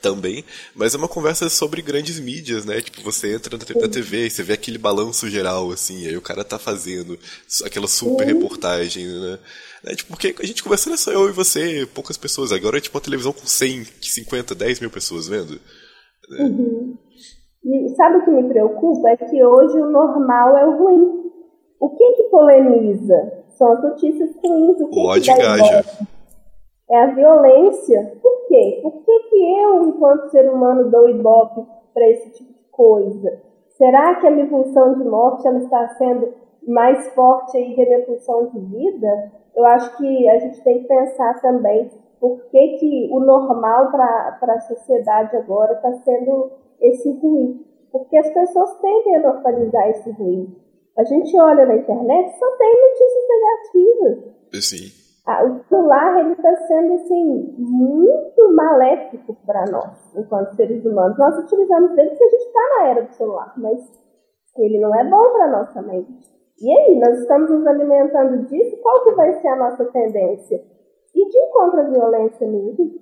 também, 0.00 0.44
mas 0.74 0.94
é 0.94 0.98
uma 0.98 1.08
conversa 1.08 1.48
sobre 1.48 1.82
grandes 1.82 2.18
mídias, 2.20 2.64
né? 2.64 2.80
Tipo, 2.80 3.02
você 3.02 3.34
entra 3.34 3.56
na 3.56 3.88
TV 3.88 4.26
e 4.26 4.30
você 4.30 4.42
vê 4.42 4.54
aquele 4.54 4.78
balanço 4.78 5.28
geral, 5.28 5.70
assim, 5.70 6.06
aí 6.06 6.16
o 6.16 6.22
cara 6.22 6.44
tá 6.44 6.58
fazendo 6.58 7.18
aquela 7.64 7.88
super 7.88 8.26
reportagem, 8.26 9.06
né? 9.06 9.38
É, 9.86 9.94
tipo, 9.94 10.10
porque 10.10 10.34
a 10.40 10.46
gente 10.46 10.62
conversando 10.62 10.94
é 10.94 10.96
só 10.96 11.12
eu 11.12 11.28
e 11.28 11.32
você, 11.32 11.86
poucas 11.94 12.16
pessoas. 12.16 12.50
Agora 12.52 12.78
é 12.78 12.80
tipo 12.80 12.96
uma 12.96 13.04
televisão 13.04 13.32
com 13.32 13.46
100, 13.46 13.84
50, 14.00 14.54
10 14.54 14.80
mil 14.80 14.90
pessoas 14.90 15.28
vendo. 15.28 15.60
Né? 16.28 16.44
Uhum. 16.44 16.98
E 17.64 17.94
sabe 17.96 18.18
o 18.18 18.24
que 18.24 18.30
me 18.30 18.48
preocupa? 18.48 19.10
É 19.10 19.16
que 19.16 19.44
hoje 19.44 19.78
o 19.78 19.90
normal 19.90 20.56
é 20.56 20.66
o 20.66 20.76
ruim. 20.76 21.26
O 21.80 21.90
que 21.90 22.12
que 22.14 22.22
polemiza? 22.24 23.44
São 23.56 23.72
as 23.72 23.82
notícias 23.82 24.30
ruins. 24.42 24.80
O 24.80 24.90
que, 24.90 24.98
o 24.98 25.20
que 25.20 25.42
dá 25.42 25.56
É 26.88 26.96
a 26.98 27.14
violência. 27.14 28.16
Por 28.22 28.46
quê? 28.46 28.80
Por 28.82 29.04
que, 29.04 29.18
que 29.30 29.60
eu, 29.60 29.88
enquanto 29.88 30.30
ser 30.30 30.48
humano, 30.48 30.90
dou 30.90 31.08
ibope 31.08 31.66
para 31.92 32.08
esse 32.08 32.30
tipo 32.30 32.52
de 32.52 32.64
coisa? 32.70 33.42
Será 33.70 34.14
que 34.16 34.26
a 34.26 34.30
minha 34.30 34.46
pulsão 34.46 34.94
de 34.94 35.04
morte 35.04 35.46
ela 35.46 35.58
está 35.58 35.88
sendo 35.96 36.32
mais 36.66 37.08
forte 37.14 37.56
aí 37.56 37.74
que 37.74 37.82
a 37.82 37.86
minha 37.86 38.06
pulsão 38.06 38.46
de 38.46 38.60
vida? 38.60 39.32
Eu 39.54 39.64
acho 39.64 39.96
que 39.96 40.28
a 40.28 40.38
gente 40.38 40.62
tem 40.62 40.82
que 40.82 40.88
pensar 40.88 41.40
também 41.40 41.90
por 42.20 42.40
que, 42.50 42.76
que 42.78 43.08
o 43.12 43.20
normal 43.20 43.90
para 43.90 44.38
a 44.42 44.60
sociedade 44.60 45.36
agora 45.36 45.74
está 45.74 45.92
sendo 46.04 46.50
esse 46.80 47.10
ruim. 47.18 47.64
Porque 47.90 48.16
as 48.16 48.30
pessoas 48.30 48.78
tendem 48.80 49.16
a 49.16 49.20
normalizar 49.20 49.90
esse 49.90 50.10
ruim. 50.12 50.56
A 50.96 51.04
gente 51.04 51.38
olha 51.38 51.66
na 51.66 51.76
internet 51.76 52.38
só 52.38 52.56
tem 52.56 52.80
notícias 52.80 53.24
negativas. 53.28 54.34
Sim. 54.64 55.05
Ah, 55.26 55.44
o 55.44 55.58
celular 55.64 56.30
está 56.30 56.56
sendo 56.68 56.94
assim 56.94 57.54
muito 57.58 58.54
maléfico 58.54 59.36
para 59.44 59.64
nós, 59.72 60.16
enquanto 60.16 60.54
seres 60.54 60.84
humanos. 60.84 61.18
Nós 61.18 61.36
utilizamos 61.38 61.98
ele 61.98 62.10
porque 62.10 62.24
a 62.24 62.28
gente 62.28 62.46
está 62.46 62.60
na 62.60 62.86
era 62.86 63.02
do 63.02 63.12
celular, 63.12 63.52
mas 63.56 63.80
ele 64.56 64.78
não 64.78 64.94
é 64.94 65.02
bom 65.02 65.32
para 65.32 65.50
nós 65.50 65.74
também. 65.74 66.06
E 66.62 66.70
aí, 66.70 66.98
nós 67.00 67.18
estamos 67.18 67.50
nos 67.50 67.66
alimentando 67.66 68.46
disso, 68.46 68.80
qual 68.80 69.02
que 69.02 69.10
vai 69.12 69.32
ser 69.40 69.48
a 69.48 69.56
nossa 69.56 69.84
tendência? 69.86 70.62
E 71.14 71.28
de 71.28 71.38
encontro 71.38 71.80
à 71.80 71.90
violência 71.90 72.46
mesmo. 72.46 72.92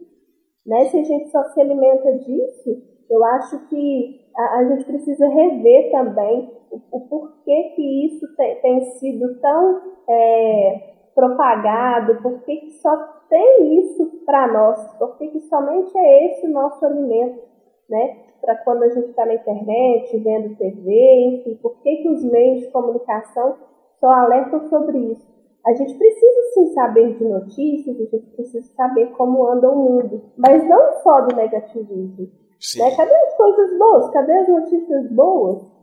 Né? 0.66 0.86
Se 0.86 0.98
a 0.98 1.04
gente 1.04 1.28
só 1.28 1.44
se 1.44 1.60
alimenta 1.60 2.10
disso, 2.18 2.82
eu 3.10 3.22
acho 3.22 3.68
que 3.68 4.20
a, 4.34 4.58
a 4.60 4.64
gente 4.64 4.84
precisa 4.86 5.28
rever 5.28 5.92
também 5.92 6.50
o, 6.70 6.80
o 6.90 7.08
porquê 7.08 7.74
que 7.76 8.06
isso 8.06 8.34
tem, 8.34 8.60
tem 8.62 8.84
sido 8.98 9.38
tão 9.40 9.82
é, 10.08 10.93
propagado, 11.14 12.20
porquê 12.22 12.56
que 12.56 12.70
só 12.72 12.96
tem 13.28 13.78
isso 13.78 14.22
para 14.26 14.52
nós, 14.52 14.86
porquê 14.98 15.28
que 15.28 15.40
somente 15.42 15.96
é 15.96 16.26
esse 16.26 16.46
o 16.46 16.50
nosso 16.50 16.84
alimento, 16.84 17.40
né? 17.88 18.24
Para 18.40 18.56
quando 18.56 18.82
a 18.82 18.88
gente 18.88 19.08
está 19.08 19.24
na 19.24 19.34
internet, 19.34 20.18
vendo 20.18 20.56
TV, 20.56 21.26
enfim, 21.26 21.58
porquê 21.62 21.96
que 21.96 22.08
os 22.08 22.22
meios 22.24 22.60
de 22.60 22.70
comunicação 22.70 23.56
só 24.00 24.08
alertam 24.08 24.68
sobre 24.68 24.98
isso. 24.98 25.34
A 25.64 25.72
gente 25.72 25.94
precisa 25.96 26.42
sim 26.52 26.74
saber 26.74 27.14
de 27.14 27.24
notícias, 27.24 27.98
a 27.98 28.04
gente 28.04 28.30
precisa 28.36 28.68
saber 28.74 29.06
como 29.12 29.46
anda 29.48 29.70
o 29.70 29.76
mundo, 29.76 30.20
mas 30.36 30.62
não 30.68 30.92
só 31.02 31.22
do 31.22 31.34
negativismo. 31.34 32.28
Né? 32.76 32.96
Cadê 32.96 33.14
as 33.14 33.36
coisas 33.36 33.78
boas? 33.78 34.10
Cadê 34.10 34.32
as 34.32 34.48
notícias 34.48 35.10
boas? 35.10 35.73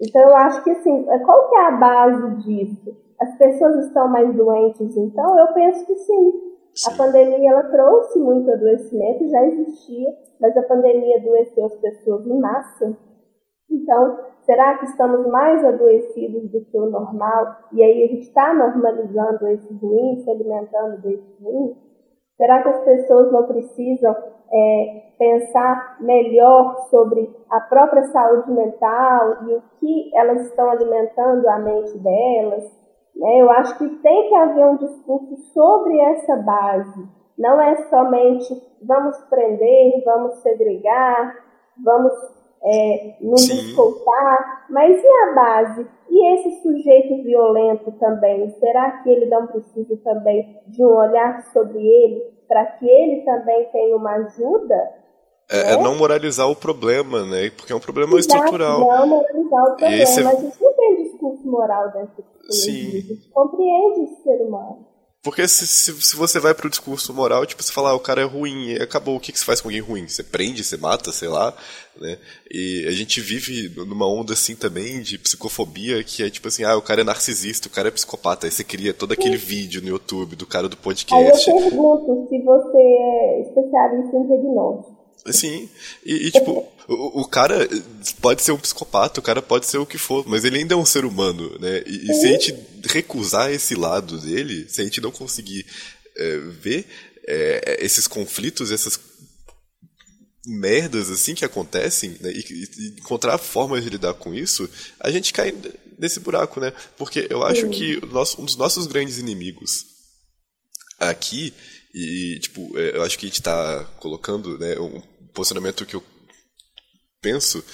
Então 0.00 0.22
eu 0.22 0.36
acho 0.36 0.62
que 0.62 0.70
assim, 0.70 1.08
é, 1.08 1.18
qual 1.20 1.48
que 1.48 1.56
é 1.56 1.66
a 1.66 1.70
base 1.72 2.36
disso? 2.42 2.96
As 3.20 3.36
pessoas 3.38 3.86
estão 3.86 4.08
mais 4.08 4.34
doentes, 4.34 4.96
então 4.96 5.38
eu 5.38 5.52
penso 5.54 5.86
que 5.86 5.94
sim. 5.94 6.32
sim. 6.74 6.92
A 6.92 6.96
pandemia 6.96 7.50
ela 7.50 7.62
trouxe 7.64 8.18
muito 8.18 8.50
adoecimento, 8.50 9.28
já 9.28 9.46
existia, 9.46 10.08
mas 10.40 10.56
a 10.56 10.62
pandemia 10.62 11.16
adoeceu 11.16 11.64
as 11.64 11.76
pessoas 11.76 12.26
em 12.26 12.38
massa. 12.38 12.96
Então, 13.70 14.18
será 14.44 14.78
que 14.78 14.84
estamos 14.84 15.26
mais 15.26 15.64
adoecidos 15.64 16.50
do 16.50 16.64
que 16.64 16.78
o 16.78 16.90
normal? 16.90 17.56
E 17.72 17.82
aí 17.82 18.04
a 18.04 18.06
gente 18.08 18.28
está 18.28 18.54
normalizando 18.54 19.46
esse 19.48 19.72
ruim, 19.74 20.20
se 20.22 20.30
alimentando 20.30 21.00
desse 21.00 21.42
ruim? 21.42 21.74
Será 22.36 22.62
que 22.62 22.68
as 22.68 22.84
pessoas 22.84 23.32
não 23.32 23.46
precisam 23.46 24.14
é, 24.52 25.02
pensar 25.18 25.96
melhor 26.00 26.76
sobre 26.90 27.34
a 27.50 27.60
própria 27.60 28.04
saúde 28.04 28.50
mental 28.50 29.44
e 29.48 29.54
o 29.54 29.62
que 29.80 30.10
elas 30.14 30.46
estão 30.46 30.70
alimentando 30.70 31.48
a 31.48 31.58
mente 31.58 31.96
delas. 31.98 32.64
Né? 33.14 33.40
Eu 33.40 33.50
acho 33.50 33.76
que 33.78 33.88
tem 33.88 34.28
que 34.28 34.34
haver 34.34 34.66
um 34.66 34.76
discurso 34.76 35.36
sobre 35.52 35.98
essa 36.00 36.36
base. 36.36 37.08
Não 37.38 37.60
é 37.60 37.76
somente 37.88 38.62
vamos 38.82 39.16
prender, 39.24 40.02
vamos 40.04 40.36
segregar, 40.42 41.34
vamos 41.82 42.12
é, 42.66 43.16
nos 43.20 43.48
escoltar, 43.48 44.66
mas 44.68 45.02
e 45.02 45.06
a 45.06 45.34
base? 45.34 45.86
E 46.10 46.34
esse 46.34 46.62
sujeito 46.62 47.22
violento 47.22 47.92
também? 47.92 48.50
Será 48.58 49.02
que 49.02 49.10
ele 49.10 49.26
não 49.26 49.46
precisa 49.46 49.96
também 50.02 50.60
de 50.66 50.84
um 50.84 50.96
olhar 50.96 51.42
sobre 51.52 51.78
ele 51.78 52.36
para 52.48 52.64
que 52.66 52.88
ele 52.88 53.22
também 53.22 53.68
tenha 53.70 53.96
uma 53.96 54.12
ajuda. 54.12 54.74
É, 55.48 55.62
né? 55.62 55.72
é, 55.74 55.82
não 55.82 55.96
moralizar 55.96 56.50
o 56.50 56.56
problema, 56.56 57.24
né? 57.24 57.50
Porque 57.50 57.72
é 57.72 57.76
um 57.76 57.80
problema 57.80 58.18
Exato, 58.18 58.36
estrutural. 58.36 58.80
Não 58.80 59.06
moralizar 59.06 59.62
o 59.62 59.76
problema. 59.76 60.02
Esse... 60.02 60.20
A 60.20 60.34
gente 60.34 60.62
não 60.62 60.72
tem 60.74 61.02
discurso 61.04 61.46
moral 61.48 61.92
dentro 61.92 62.24
do 62.24 62.52
Sim. 62.52 62.88
A 62.88 63.00
gente 63.00 63.30
compreende 63.30 64.04
esse 64.04 64.22
ser 64.22 64.42
humano. 64.42 64.86
Porque 65.26 65.48
se, 65.48 65.66
se, 65.66 65.92
se, 65.92 66.14
você 66.14 66.38
vai 66.38 66.54
pro 66.54 66.70
discurso 66.70 67.12
moral, 67.12 67.44
tipo, 67.44 67.60
você 67.60 67.72
fala, 67.72 67.90
ah, 67.90 67.94
o 67.94 67.98
cara 67.98 68.20
é 68.20 68.24
ruim, 68.24 68.68
e 68.68 68.76
acabou. 68.80 69.16
O 69.16 69.20
que, 69.20 69.32
que 69.32 69.38
você 69.40 69.44
faz 69.44 69.60
com 69.60 69.66
alguém 69.66 69.80
ruim? 69.80 70.06
Você 70.06 70.22
prende, 70.22 70.62
você 70.62 70.76
mata, 70.76 71.10
sei 71.10 71.26
lá, 71.26 71.52
né? 72.00 72.16
E 72.48 72.86
a 72.86 72.92
gente 72.92 73.20
vive 73.20 73.68
numa 73.74 74.06
onda 74.06 74.34
assim 74.34 74.54
também 74.54 75.02
de 75.02 75.18
psicofobia, 75.18 76.04
que 76.04 76.22
é 76.22 76.30
tipo 76.30 76.46
assim, 76.46 76.62
ah, 76.62 76.76
o 76.76 76.80
cara 76.80 77.00
é 77.00 77.04
narcisista, 77.04 77.66
o 77.66 77.72
cara 77.72 77.88
é 77.88 77.90
psicopata. 77.90 78.46
Aí 78.46 78.52
você 78.52 78.62
cria 78.62 78.94
todo 78.94 79.14
aquele 79.14 79.36
Sim. 79.36 79.46
vídeo 79.46 79.82
no 79.82 79.88
YouTube 79.88 80.36
do 80.36 80.46
cara 80.46 80.68
do 80.68 80.76
podcast. 80.76 81.50
Aí 81.50 81.56
eu 81.56 81.60
pergunto 81.60 82.28
se 82.28 82.40
você 82.42 82.78
é 82.78 83.40
especialista 83.40 84.16
em 84.16 84.26
diagnóstico. 84.28 84.95
Sim, 85.32 85.68
e, 86.04 86.28
e 86.28 86.30
tipo, 86.30 86.72
o, 86.88 87.22
o, 87.22 87.28
cara 87.28 87.68
pode 88.20 88.42
ser 88.42 88.52
um 88.52 88.58
psicopata, 88.58 89.18
o 89.18 89.22
cara 89.22 89.42
pode 89.42 89.66
ser 89.66 89.78
o 89.78 89.86
que 89.86 89.98
for, 89.98 90.24
mas 90.26 90.44
ele 90.44 90.58
ainda 90.58 90.74
é 90.74 90.76
um 90.76 90.84
ser 90.84 91.04
humano, 91.04 91.58
né? 91.58 91.82
E, 91.84 92.10
e 92.10 92.14
se 92.14 92.26
a 92.26 92.32
gente 92.32 92.54
recusar 92.84 93.50
esse 93.50 93.74
lado 93.74 94.20
dele, 94.20 94.66
se 94.68 94.80
a 94.80 94.84
gente 94.84 95.00
não 95.00 95.10
conseguir 95.10 95.66
é, 96.16 96.38
ver 96.60 96.86
é, 97.26 97.78
esses 97.80 98.06
conflitos, 98.06 98.70
essas 98.70 98.98
merdas 100.46 101.10
assim 101.10 101.34
que 101.34 101.44
acontecem, 101.44 102.16
né? 102.20 102.30
e, 102.30 102.68
e, 102.78 102.88
encontrar 103.00 103.36
formas 103.36 103.82
de 103.82 103.90
lidar 103.90 104.14
com 104.14 104.32
isso, 104.32 104.70
a 105.00 105.10
gente 105.10 105.32
cai 105.32 105.52
nesse 105.98 106.20
buraco, 106.20 106.60
né? 106.60 106.72
Porque 106.96 107.26
eu 107.28 107.42
acho 107.42 107.68
que 107.68 108.00
nosso, 108.06 108.40
um 108.40 108.44
dos 108.44 108.56
nossos 108.56 108.86
grandes 108.86 109.18
inimigos 109.18 109.86
aqui 110.98 111.52
e, 111.98 112.38
tipo, 112.40 112.78
é, 112.78 112.94
eu 112.98 113.02
acho 113.02 113.18
que 113.18 113.24
a 113.24 113.28
gente 113.28 113.40
está 113.40 113.84
colocando 113.98 114.58
né, 114.58 114.78
um 114.78 115.00
posicionamento 115.32 115.86
que 115.86 115.96
eu 115.96 116.04
penso 117.22 117.64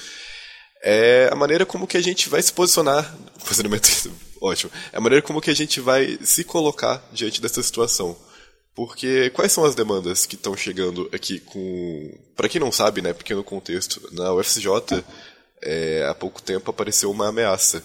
é 0.80 1.28
a 1.30 1.34
maneira 1.34 1.66
como 1.66 1.88
que 1.88 1.96
a 1.96 2.00
gente 2.00 2.28
vai 2.28 2.40
se 2.40 2.52
posicionar. 2.52 3.16
Posicionamento 3.42 3.88
ótimo. 4.40 4.70
É 4.92 4.96
a 4.96 5.00
maneira 5.00 5.26
como 5.26 5.40
que 5.40 5.50
a 5.50 5.54
gente 5.54 5.80
vai 5.80 6.18
se 6.22 6.44
colocar 6.44 7.04
diante 7.12 7.40
dessa 7.40 7.60
situação. 7.62 8.16
Porque 8.76 9.28
quais 9.30 9.50
são 9.50 9.64
as 9.64 9.74
demandas 9.74 10.24
que 10.24 10.36
estão 10.36 10.56
chegando 10.56 11.10
aqui 11.12 11.40
com. 11.40 12.18
Para 12.36 12.48
quem 12.48 12.60
não 12.60 12.70
sabe, 12.70 13.02
né, 13.02 13.12
pequeno 13.12 13.42
contexto, 13.42 14.08
na 14.12 14.32
UFCJ 14.32 15.04
é, 15.62 16.06
há 16.08 16.14
pouco 16.14 16.40
tempo 16.40 16.70
apareceu 16.70 17.10
uma 17.10 17.28
ameaça 17.28 17.82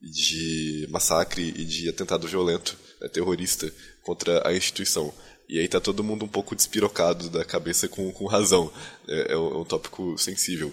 de 0.00 0.86
massacre 0.90 1.52
e 1.56 1.64
de 1.64 1.88
atentado 1.88 2.26
violento, 2.26 2.76
né, 3.00 3.08
terrorista, 3.08 3.72
contra 4.02 4.46
a 4.46 4.54
instituição. 4.54 5.12
E 5.52 5.58
aí 5.58 5.68
tá 5.68 5.78
todo 5.78 6.02
mundo 6.02 6.24
um 6.24 6.28
pouco 6.28 6.56
despirocado 6.56 7.28
da 7.28 7.44
cabeça 7.44 7.86
com, 7.86 8.10
com 8.10 8.24
razão. 8.24 8.70
É, 9.06 9.34
é, 9.34 9.36
um, 9.36 9.48
é 9.48 9.58
um 9.58 9.64
tópico 9.66 10.16
sensível. 10.16 10.70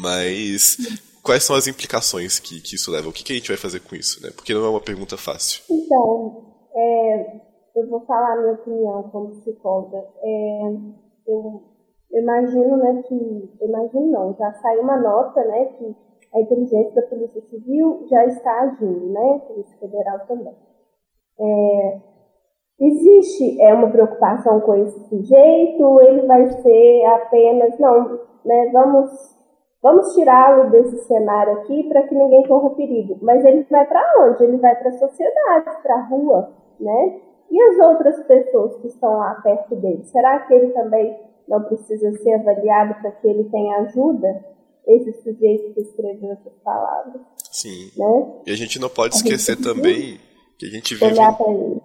Mas 0.00 0.78
quais 1.22 1.44
são 1.44 1.54
as 1.54 1.66
implicações 1.66 2.38
que, 2.38 2.62
que 2.62 2.76
isso 2.76 2.90
leva? 2.90 3.10
O 3.10 3.12
que, 3.12 3.22
que, 3.22 3.34
a 3.34 3.36
gente 3.36 3.48
vai 3.48 3.58
fazer 3.58 3.80
com 3.80 3.94
isso? 3.94 4.22
Né? 4.22 4.30
Porque 4.34 4.54
não 4.54 4.64
é 4.64 4.70
uma 4.70 4.80
pergunta 4.80 5.18
fácil. 5.18 5.62
Então, 5.68 6.54
é, 6.74 7.36
eu 7.76 7.86
vou 7.90 8.00
falar 8.06 8.32
a 8.32 8.40
minha 8.40 8.54
opinião 8.54 9.02
como 9.12 9.36
psicóloga. 9.42 9.98
É, 10.22 10.60
eu, 11.26 11.62
imagino, 12.14 12.78
né, 12.78 13.02
que. 13.06 13.14
Imagino 13.62 14.10
não, 14.10 14.36
já 14.38 14.54
saiu 14.54 14.80
uma 14.80 14.96
nota, 14.98 15.44
né, 15.44 15.66
que 15.76 15.94
a 16.32 16.40
inteligência 16.40 16.94
da 16.94 17.02
Polícia 17.02 17.42
Civil 17.50 18.06
já 18.08 18.24
está 18.24 18.60
agindo, 18.62 19.12
né? 19.12 19.38
Polícia 19.46 19.76
Federal 19.78 20.26
também. 20.26 20.56
É, 21.38 22.15
existe 22.78 23.60
é, 23.62 23.72
uma 23.72 23.90
preocupação 23.90 24.60
com 24.60 24.74
esse 24.76 25.08
sujeito, 25.08 26.00
ele 26.02 26.26
vai 26.26 26.46
ser 26.46 27.04
apenas, 27.06 27.78
não, 27.78 28.20
né, 28.44 28.70
vamos, 28.72 29.10
vamos 29.82 30.14
tirá-lo 30.14 30.70
desse 30.70 30.98
cenário 31.06 31.54
aqui 31.54 31.88
para 31.88 32.02
que 32.02 32.14
ninguém 32.14 32.46
corra 32.46 32.70
perigo. 32.70 33.18
Mas 33.22 33.44
ele 33.44 33.66
vai 33.70 33.86
para 33.86 34.02
onde? 34.20 34.44
Ele 34.44 34.58
vai 34.58 34.76
para 34.76 34.90
a 34.90 34.98
sociedade, 34.98 35.82
para 35.82 35.94
a 35.94 36.06
rua, 36.06 36.52
né? 36.78 37.20
E 37.50 37.62
as 37.62 37.78
outras 37.78 38.22
pessoas 38.26 38.76
que 38.80 38.88
estão 38.88 39.16
lá 39.18 39.34
perto 39.42 39.76
dele? 39.76 40.04
Será 40.04 40.40
que 40.40 40.52
ele 40.52 40.72
também 40.72 41.16
não 41.48 41.62
precisa 41.62 42.12
ser 42.18 42.34
avaliado 42.34 43.00
para 43.00 43.12
que 43.12 43.26
ele 43.26 43.44
tenha 43.44 43.78
ajuda? 43.78 44.44
Esse 44.86 45.12
sujeito 45.22 45.74
que 45.74 45.80
escreveu 45.80 46.32
essas 46.32 46.52
palavras. 46.62 47.20
Sim. 47.50 47.90
Né? 47.96 48.32
E 48.46 48.52
a 48.52 48.56
gente 48.56 48.78
não 48.80 48.88
pode 48.88 49.16
esquecer 49.16 49.56
também 49.56 50.18
que 50.58 50.66
a 50.66 50.68
gente 50.68 50.94
vive. 50.94 51.12
Olhar 51.12 51.36
para 51.36 51.52
ele. 51.52 51.80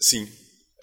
Sim, 0.00 0.26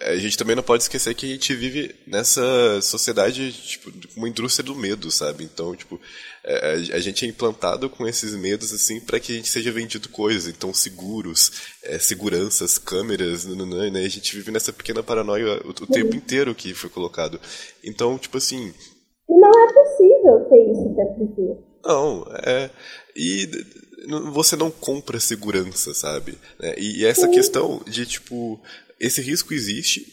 é, 0.00 0.12
a 0.12 0.16
gente 0.16 0.38
também 0.38 0.54
não 0.54 0.62
pode 0.62 0.84
esquecer 0.84 1.14
que 1.14 1.26
a 1.26 1.28
gente 1.28 1.52
vive 1.54 1.94
nessa 2.06 2.80
sociedade, 2.80 3.52
tipo, 3.52 3.92
uma 4.16 4.28
indústria 4.28 4.64
do 4.64 4.74
medo, 4.74 5.10
sabe? 5.10 5.42
Então, 5.42 5.74
tipo, 5.74 6.00
é, 6.44 6.74
a 6.92 7.00
gente 7.00 7.24
é 7.24 7.28
implantado 7.28 7.90
com 7.90 8.06
esses 8.06 8.34
medos, 8.34 8.72
assim, 8.72 9.00
para 9.00 9.18
que 9.18 9.32
a 9.32 9.36
gente 9.36 9.48
seja 9.48 9.72
vendido 9.72 10.08
coisas. 10.08 10.46
Então, 10.46 10.72
seguros, 10.72 11.50
é, 11.82 11.98
seguranças, 11.98 12.78
câmeras, 12.78 13.44
né? 13.44 14.00
A 14.04 14.08
gente 14.08 14.36
vive 14.36 14.52
nessa 14.52 14.72
pequena 14.72 15.02
paranoia 15.02 15.60
o, 15.64 15.70
o 15.70 15.86
tempo 15.86 16.14
inteiro 16.14 16.54
que 16.54 16.74
foi 16.74 16.90
colocado. 16.90 17.40
Então, 17.82 18.16
tipo 18.18 18.38
assim... 18.38 18.72
E 19.28 19.40
não 19.40 19.50
é 19.50 19.72
possível 19.72 20.48
ter 20.48 20.70
isso 20.70 20.88
o 20.88 20.96
tempo 20.96 21.22
inteiro. 21.24 21.64
Não, 21.84 22.24
é... 22.44 22.70
E 23.16 23.50
você 24.32 24.54
não 24.54 24.70
compra 24.70 25.18
segurança, 25.18 25.92
sabe? 25.92 26.38
E 26.78 27.04
essa 27.04 27.26
questão 27.26 27.82
de, 27.84 28.06
tipo 28.06 28.60
esse 29.00 29.20
risco 29.20 29.52
existe, 29.52 30.06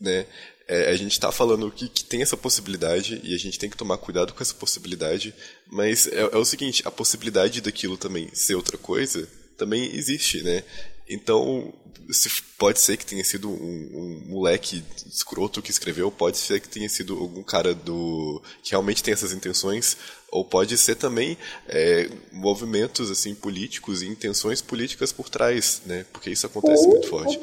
né? 0.00 0.26
É, 0.66 0.88
a 0.88 0.94
gente 0.94 1.12
está 1.12 1.32
falando 1.32 1.70
que, 1.70 1.88
que 1.88 2.04
tem 2.04 2.22
essa 2.22 2.36
possibilidade 2.36 3.20
e 3.24 3.34
a 3.34 3.38
gente 3.38 3.58
tem 3.58 3.68
que 3.68 3.76
tomar 3.76 3.98
cuidado 3.98 4.32
com 4.32 4.40
essa 4.40 4.54
possibilidade, 4.54 5.34
mas 5.66 6.06
é, 6.06 6.20
é 6.20 6.36
o 6.36 6.44
seguinte, 6.44 6.82
a 6.86 6.92
possibilidade 6.92 7.60
daquilo 7.60 7.96
também 7.96 8.28
ser 8.32 8.54
outra 8.54 8.78
coisa 8.78 9.28
também 9.56 9.94
existe, 9.94 10.42
né? 10.42 10.62
Então, 11.08 11.74
pode 12.56 12.78
ser 12.78 12.96
que 12.96 13.04
tenha 13.04 13.24
sido 13.24 13.50
um, 13.50 13.54
um, 13.54 14.22
moleque 14.28 14.82
escroto 15.06 15.60
que 15.60 15.70
escreveu, 15.70 16.10
pode 16.10 16.38
ser 16.38 16.60
que 16.60 16.68
tenha 16.68 16.88
sido 16.88 17.18
algum 17.18 17.42
cara 17.42 17.74
do 17.74 18.40
que 18.62 18.70
realmente 18.70 19.02
tem 19.02 19.12
essas 19.12 19.32
intenções, 19.32 19.96
ou 20.30 20.44
pode 20.44 20.78
ser 20.78 20.94
também 20.94 21.36
é, 21.68 22.08
movimentos 22.30 23.10
assim 23.10 23.34
políticos 23.34 24.02
e 24.02 24.06
intenções 24.06 24.62
políticas 24.62 25.12
por 25.12 25.28
trás, 25.28 25.82
né? 25.84 26.06
Porque 26.12 26.30
isso 26.30 26.46
acontece 26.46 26.86
muito 26.86 27.08
forte. 27.08 27.38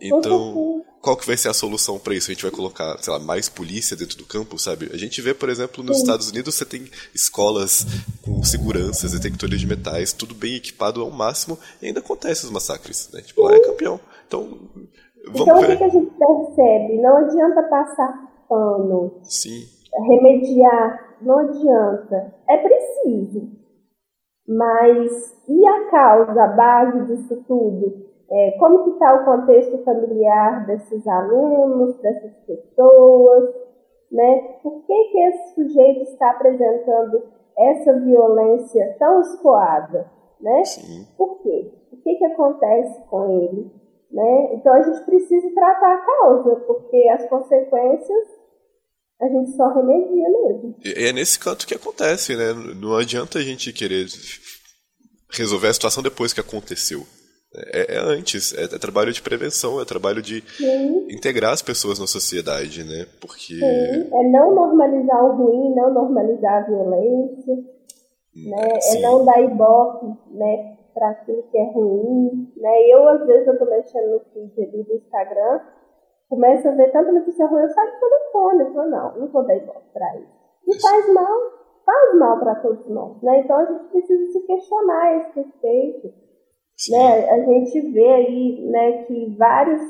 Então, 0.00 0.82
qual 1.00 1.16
que 1.16 1.26
vai 1.26 1.36
ser 1.36 1.48
a 1.48 1.54
solução 1.54 1.98
para 1.98 2.14
isso? 2.14 2.30
A 2.30 2.34
gente 2.34 2.42
vai 2.42 2.50
colocar, 2.50 2.96
sei 2.98 3.12
lá, 3.12 3.18
mais 3.18 3.48
polícia 3.48 3.96
dentro 3.96 4.16
do 4.16 4.24
campo, 4.24 4.58
sabe? 4.58 4.90
A 4.92 4.96
gente 4.96 5.20
vê, 5.20 5.34
por 5.34 5.48
exemplo, 5.48 5.84
nos 5.84 5.96
Sim. 5.96 6.02
Estados 6.02 6.30
Unidos 6.30 6.54
você 6.54 6.64
tem 6.64 6.84
escolas 7.14 7.86
com 8.22 8.42
seguranças, 8.42 9.12
detectores 9.12 9.60
de 9.60 9.66
metais, 9.66 10.12
tudo 10.12 10.34
bem 10.34 10.56
equipado 10.56 11.02
ao 11.02 11.10
máximo, 11.10 11.58
e 11.82 11.86
ainda 11.86 12.00
acontece 12.00 12.44
os 12.44 12.50
massacres, 12.50 13.10
né? 13.12 13.20
Tipo, 13.20 13.42
lá 13.42 13.54
é 13.54 13.60
campeão. 13.60 14.00
Então, 14.26 14.58
vamos 15.26 15.40
então, 15.40 15.58
o 15.58 15.66
que, 15.66 15.84
a 15.84 15.88
gente 15.88 16.10
percebe? 16.12 17.02
Não 17.02 17.16
adianta 17.16 17.62
passar 17.64 18.30
pano. 18.48 19.20
Sim. 19.22 19.64
Remediar, 20.08 21.16
não 21.20 21.38
adianta. 21.38 22.34
É 22.48 22.56
preciso. 22.56 23.50
Mas 24.48 25.10
e 25.48 25.66
a 25.66 25.90
causa, 25.90 26.42
a 26.42 26.48
base 26.48 27.06
disso 27.06 27.44
tudo? 27.46 28.09
É, 28.32 28.52
como 28.52 28.84
que 28.84 28.90
está 28.90 29.14
o 29.14 29.24
contexto 29.24 29.82
familiar 29.84 30.64
desses 30.66 31.06
alunos, 31.06 31.96
dessas 31.98 32.32
pessoas, 32.46 33.54
né? 34.10 34.58
Por 34.62 34.84
que, 34.86 35.04
que 35.10 35.18
esse 35.18 35.54
sujeito 35.54 36.02
está 36.02 36.30
apresentando 36.30 37.22
essa 37.58 37.98
violência 37.98 38.96
tão 38.98 39.20
escoada, 39.20 40.10
né? 40.40 40.64
Sim. 40.64 41.06
Por 41.16 41.42
quê? 41.42 41.72
O 41.92 41.96
que, 41.96 42.14
que 42.14 42.24
acontece 42.24 43.02
com 43.08 43.42
ele? 43.42 43.70
Né? 44.10 44.54
Então 44.54 44.74
a 44.74 44.82
gente 44.82 45.04
precisa 45.04 45.54
tratar 45.54 45.94
a 45.94 46.04
causa, 46.04 46.56
porque 46.66 47.08
as 47.12 47.28
consequências 47.28 48.40
a 49.20 49.28
gente 49.28 49.54
só 49.54 49.68
remedia 49.74 50.28
mesmo. 50.30 50.74
E 50.82 51.08
é 51.08 51.12
nesse 51.12 51.38
canto 51.38 51.66
que 51.66 51.74
acontece, 51.74 52.34
né? 52.34 52.52
Não 52.80 52.96
adianta 52.96 53.38
a 53.38 53.42
gente 53.42 53.72
querer 53.72 54.06
resolver 55.30 55.68
a 55.68 55.74
situação 55.74 56.02
depois 56.02 56.32
que 56.32 56.40
aconteceu. 56.40 57.02
É, 57.52 57.96
é 57.96 57.98
antes, 57.98 58.54
é, 58.56 58.62
é, 58.64 58.78
trabalho 58.78 59.12
de 59.12 59.20
prevenção, 59.20 59.80
é 59.80 59.84
trabalho 59.84 60.22
de 60.22 60.40
Sim. 60.56 61.08
integrar 61.10 61.52
as 61.52 61.60
pessoas 61.60 61.98
na 61.98 62.06
sociedade, 62.06 62.84
né? 62.84 63.06
Porque. 63.20 63.54
Sim. 63.54 64.08
É 64.12 64.30
não 64.30 64.54
normalizar 64.54 65.24
o 65.24 65.36
ruim, 65.36 65.74
não 65.74 65.92
normalizar 65.92 66.62
a 66.62 66.66
violência, 66.66 67.56
né? 68.36 68.68
É 68.76 68.80
Sim. 68.80 68.98
É 68.98 69.02
não 69.02 69.24
dar 69.24 69.42
ibope, 69.42 70.06
né? 70.30 70.76
Para 70.94 71.10
aquilo 71.10 71.42
que 71.50 71.58
é 71.58 71.72
ruim, 71.72 72.52
né? 72.56 72.88
Eu, 72.88 73.08
às 73.08 73.26
vezes, 73.26 73.48
eu 73.48 73.58
tô 73.58 73.64
mexendo 73.64 74.12
no 74.12 74.20
feed 74.32 74.62
ali 74.62 74.84
do 74.84 74.94
Instagram, 74.94 75.60
começo 76.28 76.68
a 76.68 76.72
ver 76.72 76.92
tanta 76.92 77.10
notícia 77.10 77.46
ruim, 77.46 77.62
eu 77.62 77.70
saio 77.70 77.92
do 77.92 77.98
telefone, 77.98 78.62
eu 78.62 78.74
falo, 78.74 78.90
não, 78.90 79.18
não 79.18 79.28
vou 79.28 79.44
dar 79.44 79.56
ibope 79.56 79.92
para 79.92 80.16
isso. 80.18 80.40
E 80.68 80.70
isso. 80.70 80.88
faz 80.88 81.12
mal, 81.12 81.38
faz 81.84 82.16
mal 82.16 82.38
para 82.38 82.54
todos 82.56 82.88
nós, 82.88 83.20
né? 83.22 83.40
Então 83.40 83.56
a 83.56 83.64
gente 83.64 83.84
precisa 83.90 84.32
se 84.32 84.40
questionar 84.46 85.02
a 85.02 85.16
esse 85.16 85.40
respeito 85.40 86.29
né, 86.88 87.28
a 87.28 87.38
gente 87.40 87.80
vê 87.92 88.06
aí 88.06 88.70
né, 88.70 89.02
que 89.04 89.36
várias 89.36 89.82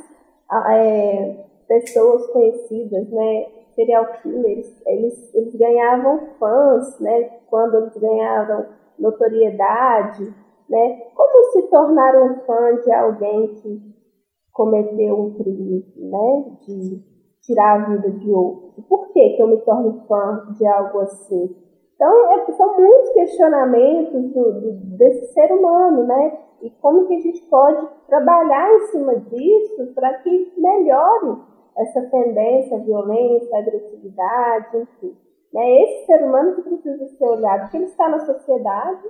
é, 0.71 1.45
pessoas 1.69 2.27
conhecidas, 2.29 3.09
né, 3.11 3.47
serial 3.77 4.07
killers, 4.21 4.83
eles, 4.87 5.35
eles 5.35 5.55
ganhavam 5.55 6.21
fãs, 6.39 6.99
né, 7.01 7.31
quando 7.49 7.77
eles 7.77 7.97
ganhavam 7.97 8.67
notoriedade, 8.99 10.35
né, 10.69 11.03
como 11.15 11.53
se 11.53 11.63
tornar 11.69 12.17
um 12.23 12.41
fã 12.41 12.77
de 12.83 12.93
alguém 12.93 13.55
que 13.55 13.81
cometeu 14.53 15.19
um 15.19 15.35
crime, 15.35 15.85
né, 15.97 16.57
de 16.67 17.11
tirar 17.43 17.81
a 17.81 17.89
vida 17.89 18.11
de 18.11 18.31
outro? 18.31 18.83
Por 18.89 19.13
que, 19.13 19.31
que 19.37 19.43
eu 19.43 19.49
me 19.49 19.59
torno 19.59 20.05
fã 20.07 20.53
de 20.57 20.67
algo 20.67 21.01
assim? 21.01 21.57
Então, 22.01 22.33
é, 22.33 22.53
são 22.53 22.81
muitos 22.81 23.11
questionamentos 23.11 24.33
do, 24.33 24.53
do, 24.53 24.73
desse 24.97 25.35
ser 25.35 25.53
humano, 25.53 26.07
né? 26.07 26.39
E 26.63 26.71
como 26.81 27.07
que 27.07 27.15
a 27.15 27.21
gente 27.21 27.43
pode 27.43 27.87
trabalhar 28.09 28.73
em 28.75 28.87
cima 28.87 29.17
disso 29.17 29.93
para 29.95 30.15
que 30.15 30.51
melhore 30.57 31.43
essa 31.77 32.01
tendência 32.11 32.79
à 32.79 32.81
violência, 32.81 33.55
à 33.55 33.59
agressividade, 33.59 34.79
enfim. 34.79 35.15
Né? 35.53 35.83
Esse 35.83 36.07
ser 36.07 36.25
humano 36.25 36.57
que 36.57 36.63
precisa 36.63 37.07
ser 37.07 37.25
olhado, 37.25 37.61
porque 37.63 37.77
ele 37.77 37.85
está 37.85 38.09
na 38.09 38.21
sociedade, 38.21 39.03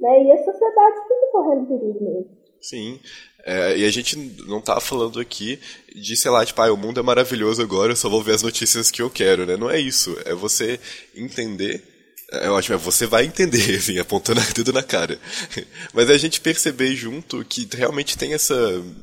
né? 0.00 0.22
e 0.22 0.32
a 0.32 0.38
sociedade 0.38 1.02
fica 1.02 1.30
correndo 1.30 1.68
perigo 1.68 2.04
mesmo. 2.04 2.44
Sim, 2.58 2.98
é, 3.44 3.76
e 3.76 3.84
a 3.84 3.90
gente 3.90 4.16
não 4.48 4.62
tá 4.62 4.80
falando 4.80 5.20
aqui 5.20 5.60
de, 5.94 6.16
sei 6.16 6.30
lá, 6.30 6.42
tipo, 6.46 6.62
ah, 6.62 6.72
o 6.72 6.76
mundo 6.78 7.00
é 7.00 7.02
maravilhoso 7.02 7.60
agora, 7.60 7.92
eu 7.92 7.96
só 7.96 8.08
vou 8.08 8.22
ver 8.22 8.32
as 8.32 8.42
notícias 8.42 8.90
que 8.90 9.02
eu 9.02 9.10
quero, 9.10 9.44
né? 9.44 9.58
Não 9.58 9.68
é 9.68 9.78
isso. 9.78 10.16
É 10.24 10.32
você 10.32 10.80
entender 11.14 11.93
é 12.42 12.50
ótimo, 12.50 12.76
é, 12.76 12.78
você 12.78 13.06
vai 13.06 13.24
entender, 13.24 13.76
assim, 13.76 13.98
apontando 13.98 14.40
o 14.50 14.54
dedo 14.54 14.72
na 14.72 14.82
cara. 14.82 15.18
Mas 15.92 16.10
a 16.10 16.16
gente 16.16 16.40
perceber 16.40 16.94
junto 16.94 17.44
que 17.44 17.68
realmente 17.72 18.16
tem 18.16 18.34
essa 18.34 18.54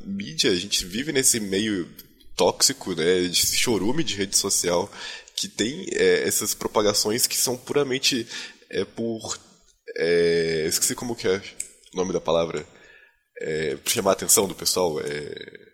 mídia, 0.04 0.50
a 0.50 0.54
gente 0.54 0.84
vive 0.84 1.12
nesse 1.12 1.40
meio 1.40 1.88
tóxico, 2.36 2.94
né, 2.94 3.22
de 3.22 3.56
chorume 3.56 4.02
de 4.02 4.16
rede 4.16 4.36
social, 4.36 4.90
que 5.36 5.48
tem 5.48 5.86
é, 5.92 6.26
essas 6.26 6.54
propagações 6.54 7.26
que 7.26 7.36
são 7.36 7.56
puramente 7.56 8.26
é, 8.70 8.84
por... 8.84 9.38
É, 9.96 10.64
esqueci 10.68 10.94
como 10.94 11.14
que 11.14 11.28
é 11.28 11.42
o 11.92 11.96
nome 11.96 12.12
da 12.12 12.20
palavra. 12.20 12.64
É, 13.40 13.76
chamar 13.86 14.10
a 14.10 14.12
atenção 14.14 14.46
do 14.46 14.54
pessoal. 14.54 15.00
É, 15.00 15.72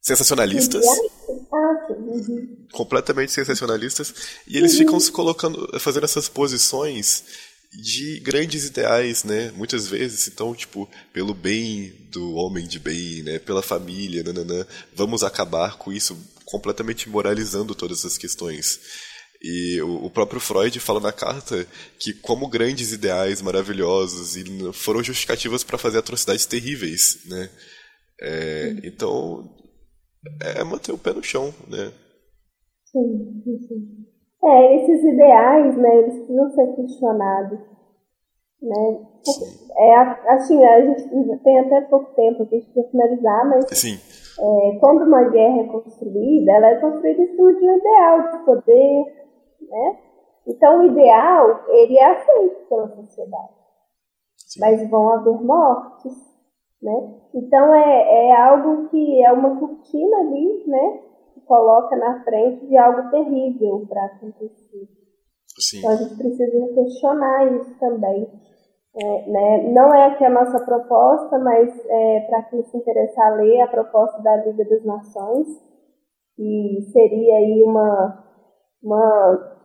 sensacionalistas. 0.00 0.84
Ah, 0.84 1.93
uhum. 2.14 2.66
Completamente 2.72 3.32
sensacionalistas. 3.32 4.14
E 4.46 4.56
eles 4.56 4.72
uhum. 4.72 4.78
ficam 4.78 5.00
se 5.00 5.12
colocando, 5.12 5.68
fazendo 5.78 6.04
essas 6.04 6.28
posições 6.28 7.24
de 7.72 8.20
grandes 8.20 8.64
ideais, 8.64 9.24
né? 9.24 9.52
Muitas 9.56 9.86
vezes, 9.86 10.28
então, 10.28 10.54
tipo, 10.54 10.88
pelo 11.12 11.34
bem 11.34 11.92
do 12.10 12.34
homem 12.34 12.66
de 12.66 12.78
bem, 12.78 13.22
né? 13.22 13.38
Pela 13.38 13.62
família, 13.62 14.22
nananã, 14.22 14.66
vamos 14.94 15.22
acabar 15.22 15.76
com 15.76 15.92
isso, 15.92 16.16
completamente 16.44 17.08
moralizando 17.08 17.74
todas 17.74 18.00
essas 18.00 18.16
questões. 18.16 18.80
E 19.42 19.80
o, 19.82 20.08
próprio 20.08 20.40
Freud 20.40 20.80
fala 20.80 21.00
na 21.00 21.12
carta 21.12 21.66
que 21.98 22.14
como 22.14 22.48
grandes 22.48 22.92
ideais 22.92 23.42
maravilhosos 23.42 24.36
e 24.36 24.72
foram 24.72 25.02
justificativas 25.02 25.62
para 25.62 25.76
fazer 25.76 25.98
atrocidades 25.98 26.46
terríveis, 26.46 27.18
né? 27.26 27.50
É, 28.20 28.74
então 28.84 29.54
é 30.40 30.64
manter 30.64 30.92
o 30.92 30.98
pé 30.98 31.12
no 31.12 31.22
chão, 31.22 31.54
né? 31.68 31.92
Sim, 32.94 33.58
sim. 33.66 34.06
É, 34.44 34.76
esses 34.76 35.02
ideais, 35.02 35.76
né, 35.76 35.96
eles 35.96 36.14
precisam 36.18 36.50
ser 36.50 36.76
questionados, 36.76 37.58
né? 38.62 39.06
É, 39.76 39.96
assim, 40.32 40.64
a 40.64 40.80
gente 40.80 41.38
tem 41.42 41.58
até 41.58 41.80
pouco 41.82 42.14
tempo 42.14 42.44
aqui 42.44 42.64
para 42.72 42.84
finalizar, 42.84 43.48
mas 43.48 43.66
Sim. 43.76 43.98
É, 44.38 44.78
quando 44.78 45.02
uma 45.02 45.28
guerra 45.28 45.62
é 45.62 45.66
construída, 45.66 46.52
ela 46.52 46.68
é 46.68 46.80
construída 46.80 47.22
em 47.22 47.34
cima 47.34 47.52
de 47.54 47.68
um 47.68 47.76
ideal 47.76 48.30
de 48.30 48.44
poder, 48.44 49.04
né? 49.62 49.98
Então, 50.46 50.80
o 50.80 50.86
ideal, 50.86 51.64
ele 51.68 51.98
é 51.98 52.04
aceito 52.04 52.68
pela 52.68 52.88
sociedade, 52.88 53.54
Sim. 54.36 54.60
mas 54.60 54.88
vão 54.88 55.08
haver 55.10 55.42
mortes, 55.42 56.12
né? 56.80 57.14
Então, 57.34 57.74
é, 57.74 58.28
é 58.28 58.36
algo 58.36 58.88
que 58.88 59.24
é 59.24 59.32
uma 59.32 59.58
cortina 59.58 60.18
ali, 60.18 60.64
né? 60.66 61.00
Coloca 61.46 61.96
na 61.96 62.22
frente 62.24 62.66
de 62.66 62.76
algo 62.76 63.10
terrível 63.10 63.86
para 63.88 64.04
acontecer. 64.06 64.88
Sim. 65.58 65.78
Então 65.78 65.90
a 65.90 65.96
gente 65.96 66.16
precisa 66.16 66.74
questionar 66.74 67.52
isso 67.52 67.78
também. 67.78 68.28
É, 68.96 69.28
né? 69.28 69.72
Não 69.72 69.92
é 69.92 70.06
aqui 70.06 70.24
a 70.24 70.30
nossa 70.30 70.64
proposta, 70.64 71.38
mas 71.38 71.68
é, 71.88 72.20
para 72.28 72.42
quem 72.44 72.62
se 72.62 72.76
interessar 72.76 73.36
ler 73.36 73.60
a 73.60 73.66
proposta 73.66 74.22
da 74.22 74.36
Liga 74.36 74.64
das 74.64 74.84
Nações, 74.84 75.48
que 76.36 76.78
seria 76.92 77.34
aí 77.34 77.62
uma, 77.64 78.24
uma, 78.82 79.56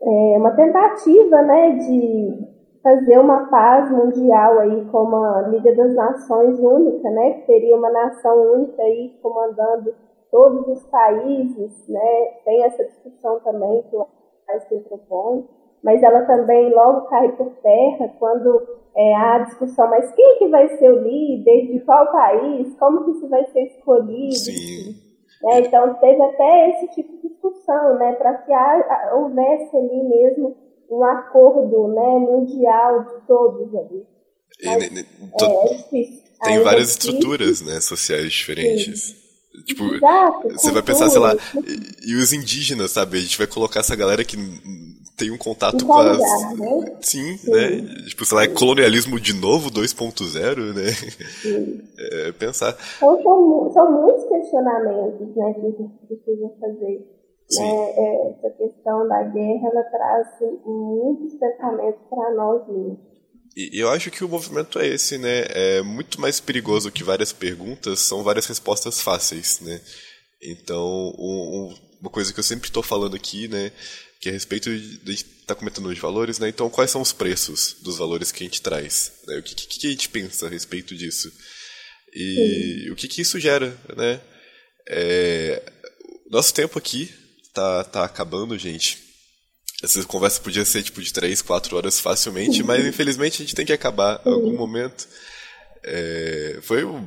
é, 0.00 0.38
uma 0.38 0.52
tentativa 0.52 1.42
né, 1.42 1.72
de 1.72 2.54
fazer 2.84 3.18
uma 3.18 3.48
paz 3.48 3.90
mundial 3.90 4.60
aí 4.60 4.84
com 4.90 5.04
uma 5.04 5.48
Liga 5.48 5.74
das 5.74 5.94
Nações 5.96 6.58
única, 6.60 7.10
né, 7.10 7.32
que 7.32 7.46
seria 7.46 7.76
uma 7.76 7.90
nação 7.90 8.52
única 8.52 8.80
aí 8.80 9.18
comandando 9.20 9.92
todos 10.34 10.66
os 10.66 10.82
países, 10.86 11.86
né, 11.86 12.26
tem 12.44 12.64
essa 12.64 12.84
discussão 12.84 13.38
também 13.38 13.84
que 13.88 13.94
o 13.94 14.04
Einstein 14.50 14.80
propõe, 14.80 15.44
mas 15.80 16.02
ela 16.02 16.22
também 16.22 16.74
logo 16.74 17.02
cai 17.02 17.30
por 17.36 17.50
terra 17.62 18.12
quando 18.18 18.66
é, 18.96 19.14
há 19.14 19.36
a 19.36 19.44
discussão, 19.44 19.88
mas 19.88 20.12
quem 20.12 20.38
que 20.38 20.48
vai 20.48 20.76
ser 20.76 20.90
o 20.90 21.02
líder, 21.04 21.68
de 21.70 21.78
qual 21.84 22.10
país, 22.10 22.74
como 22.80 23.04
que 23.04 23.12
isso 23.12 23.28
vai 23.28 23.44
ser 23.52 23.62
escolhido, 23.66 24.34
Sim. 24.34 24.96
Né? 25.40 25.60
Então 25.60 25.94
teve 25.94 26.20
até 26.20 26.70
esse 26.70 26.88
tipo 26.96 27.12
de 27.12 27.28
discussão, 27.28 27.96
né, 27.96 28.14
para 28.14 28.34
que 28.38 28.52
houvesse 29.14 29.76
ali 29.76 30.02
mesmo 30.02 30.56
um 30.90 31.04
acordo 31.04 31.86
né, 31.88 32.18
mundial 32.18 33.04
de 33.04 33.26
todos 33.28 33.72
ali. 33.72 34.04
Mas, 34.64 34.82
e, 34.82 34.98
é, 34.98 35.46
é 35.46 35.76
difícil. 35.76 36.24
Tem 36.42 36.56
Aí 36.56 36.64
várias 36.64 36.88
é 36.88 36.90
estruturas 36.90 37.62
né, 37.62 37.80
sociais 37.80 38.32
diferentes. 38.32 39.00
Sim. 39.00 39.23
Tipo, 39.64 39.94
Exato, 39.94 40.48
você 40.50 40.70
vai 40.72 40.82
pensar, 40.82 41.08
sei 41.08 41.20
lá, 41.20 41.34
e, 41.54 42.10
e, 42.10 42.16
os 42.16 42.32
indígenas, 42.32 42.90
sabe? 42.90 43.18
A 43.18 43.20
gente 43.20 43.38
vai 43.38 43.46
colocar 43.46 43.80
essa 43.80 43.96
galera 43.96 44.24
que 44.24 44.36
tem 45.16 45.30
um 45.30 45.38
contato 45.38 45.86
com 45.86 45.92
as. 45.92 46.18
Né? 46.18 46.96
Sim, 47.00 47.36
Sim, 47.36 47.50
né? 47.50 48.04
Tipo, 48.08 48.24
sei 48.24 48.36
lá, 48.36 48.44
é 48.44 48.48
colonialismo 48.48 49.18
de 49.20 49.32
novo 49.32 49.70
2.0, 49.70 50.74
né? 50.74 50.90
Sim. 51.40 51.80
É, 51.98 52.32
pensar. 52.32 52.76
Então, 52.96 53.22
são, 53.22 53.72
são 53.72 54.02
muitos 54.02 54.24
questionamentos 54.24 55.34
né, 55.36 55.54
que 55.54 55.60
a 55.60 55.70
gente 55.70 56.06
precisa 56.06 56.50
fazer. 56.60 57.14
Né? 57.52 57.92
É, 57.96 58.30
essa 58.30 58.50
questão 58.56 59.06
da 59.06 59.22
guerra 59.22 59.68
ela 59.68 59.82
traz 59.84 60.26
muitos 60.64 61.34
pensamentos 61.34 62.00
para 62.08 62.34
nós 62.34 62.66
mesmos. 62.68 63.13
E 63.56 63.78
eu 63.78 63.88
acho 63.88 64.10
que 64.10 64.24
o 64.24 64.28
movimento 64.28 64.78
é 64.80 64.88
esse, 64.88 65.16
né? 65.16 65.44
É 65.48 65.82
muito 65.82 66.20
mais 66.20 66.40
perigoso 66.40 66.90
que 66.90 67.04
várias 67.04 67.32
perguntas, 67.32 68.00
são 68.00 68.22
várias 68.24 68.46
respostas 68.46 69.00
fáceis, 69.00 69.60
né? 69.60 69.80
Então, 70.42 71.14
um, 71.16 71.74
uma 72.00 72.10
coisa 72.10 72.32
que 72.32 72.40
eu 72.40 72.44
sempre 72.44 72.68
estou 72.68 72.82
falando 72.82 73.14
aqui, 73.14 73.46
né? 73.46 73.70
Que 74.20 74.28
é 74.28 74.32
a 74.32 74.34
respeito 74.34 74.76
de, 74.76 74.98
de 74.98 75.12
estar 75.12 75.28
tá 75.46 75.54
comentando 75.54 75.86
os 75.86 75.98
valores, 75.98 76.40
né? 76.40 76.48
Então, 76.48 76.68
quais 76.68 76.90
são 76.90 77.00
os 77.00 77.12
preços 77.12 77.76
dos 77.80 77.96
valores 77.96 78.32
que 78.32 78.42
a 78.42 78.46
gente 78.46 78.60
traz? 78.60 79.12
Né? 79.26 79.38
O 79.38 79.42
que, 79.42 79.54
que, 79.54 79.78
que, 79.78 79.86
a 79.86 79.90
gente 79.90 80.08
pensa 80.08 80.46
a 80.46 80.50
respeito 80.50 80.96
disso? 80.96 81.32
E 82.12 82.84
Sim. 82.84 82.90
o 82.90 82.96
que, 82.96 83.06
que 83.06 83.22
isso 83.22 83.38
gera, 83.38 83.78
né? 83.96 84.20
É, 84.88 85.62
nosso 86.28 86.52
tempo 86.52 86.76
aqui 86.76 87.12
tá, 87.52 87.84
tá 87.84 88.04
acabando, 88.04 88.58
gente. 88.58 89.03
Essa 89.84 90.04
conversa 90.06 90.40
podia 90.40 90.64
ser 90.64 90.82
tipo 90.82 91.00
de 91.02 91.12
3, 91.12 91.42
4 91.42 91.76
horas 91.76 92.00
facilmente, 92.00 92.62
mas 92.64 92.84
infelizmente 92.86 93.42
a 93.42 93.44
gente 93.44 93.54
tem 93.54 93.66
que 93.66 93.72
acabar 93.72 94.20
em 94.24 94.32
algum 94.32 94.56
momento. 94.56 95.06
É, 95.84 96.58
foi 96.62 96.84
um 96.84 97.04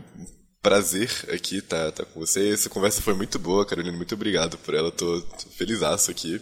prazer 0.61 1.09
aqui 1.33 1.57
estar 1.57 1.91
tá, 1.91 2.03
tá 2.03 2.05
com 2.05 2.19
você. 2.19 2.53
Essa 2.53 2.69
conversa 2.69 3.01
foi 3.01 3.13
muito 3.13 3.39
boa, 3.39 3.65
Carolina. 3.65 3.95
Muito 3.95 4.13
obrigado 4.13 4.57
por 4.59 4.75
ela. 4.75 4.91
Tô, 4.91 5.21
tô 5.21 5.49
feliz 5.57 5.81
aqui. 5.81 6.39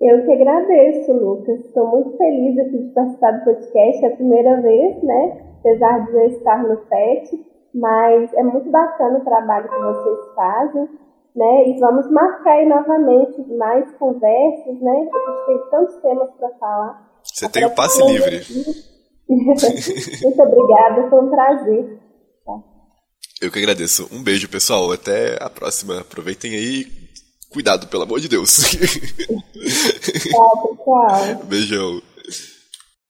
Eu 0.00 0.24
que 0.24 0.32
agradeço, 0.32 1.12
Lucas. 1.12 1.60
Estou 1.64 1.88
muito 1.88 2.16
feliz 2.16 2.58
aqui 2.58 2.78
de 2.78 2.94
participar 2.94 3.30
do 3.32 3.44
podcast. 3.44 4.04
É 4.04 4.08
a 4.08 4.16
primeira 4.16 4.60
vez, 4.60 5.02
né? 5.02 5.54
Apesar 5.60 6.06
de 6.06 6.12
eu 6.12 6.28
estar 6.36 6.62
no 6.62 6.76
PET, 6.76 7.30
mas 7.74 8.32
é 8.34 8.42
muito 8.42 8.70
bacana 8.70 9.18
o 9.18 9.24
trabalho 9.24 9.68
que 9.68 9.78
vocês 9.78 10.34
fazem 10.34 10.88
né? 11.34 11.68
E 11.68 11.80
vamos 11.80 12.10
marcar 12.10 12.52
aí 12.52 12.68
novamente 12.68 13.40
mais 13.56 13.90
conversas, 13.96 14.80
né? 14.80 14.92
A 14.92 15.30
gente 15.30 15.46
tem 15.46 15.70
tantos 15.70 15.96
temas 15.96 16.30
para 16.38 16.48
falar. 16.58 17.12
Você 17.24 17.48
tem 17.48 17.64
o 17.64 17.70
passe 17.70 18.04
livre. 18.04 18.42
Muito 19.28 20.42
obrigada, 20.42 21.08
foi 21.08 21.20
um 21.20 21.30
prazer. 21.30 21.98
Tá? 22.44 22.52
Eu 23.40 23.50
que 23.50 23.58
agradeço. 23.58 24.08
Um 24.12 24.22
beijo, 24.22 24.48
pessoal. 24.48 24.92
Até 24.92 25.38
a 25.40 25.48
próxima. 25.48 26.00
Aproveitem 26.00 26.52
aí. 26.54 26.86
Cuidado, 27.50 27.86
pelo 27.88 28.02
amor 28.02 28.20
de 28.20 28.28
Deus. 28.28 28.58
Tchau, 30.30 30.76
pessoal. 30.76 31.44
Beijão. 31.44 32.00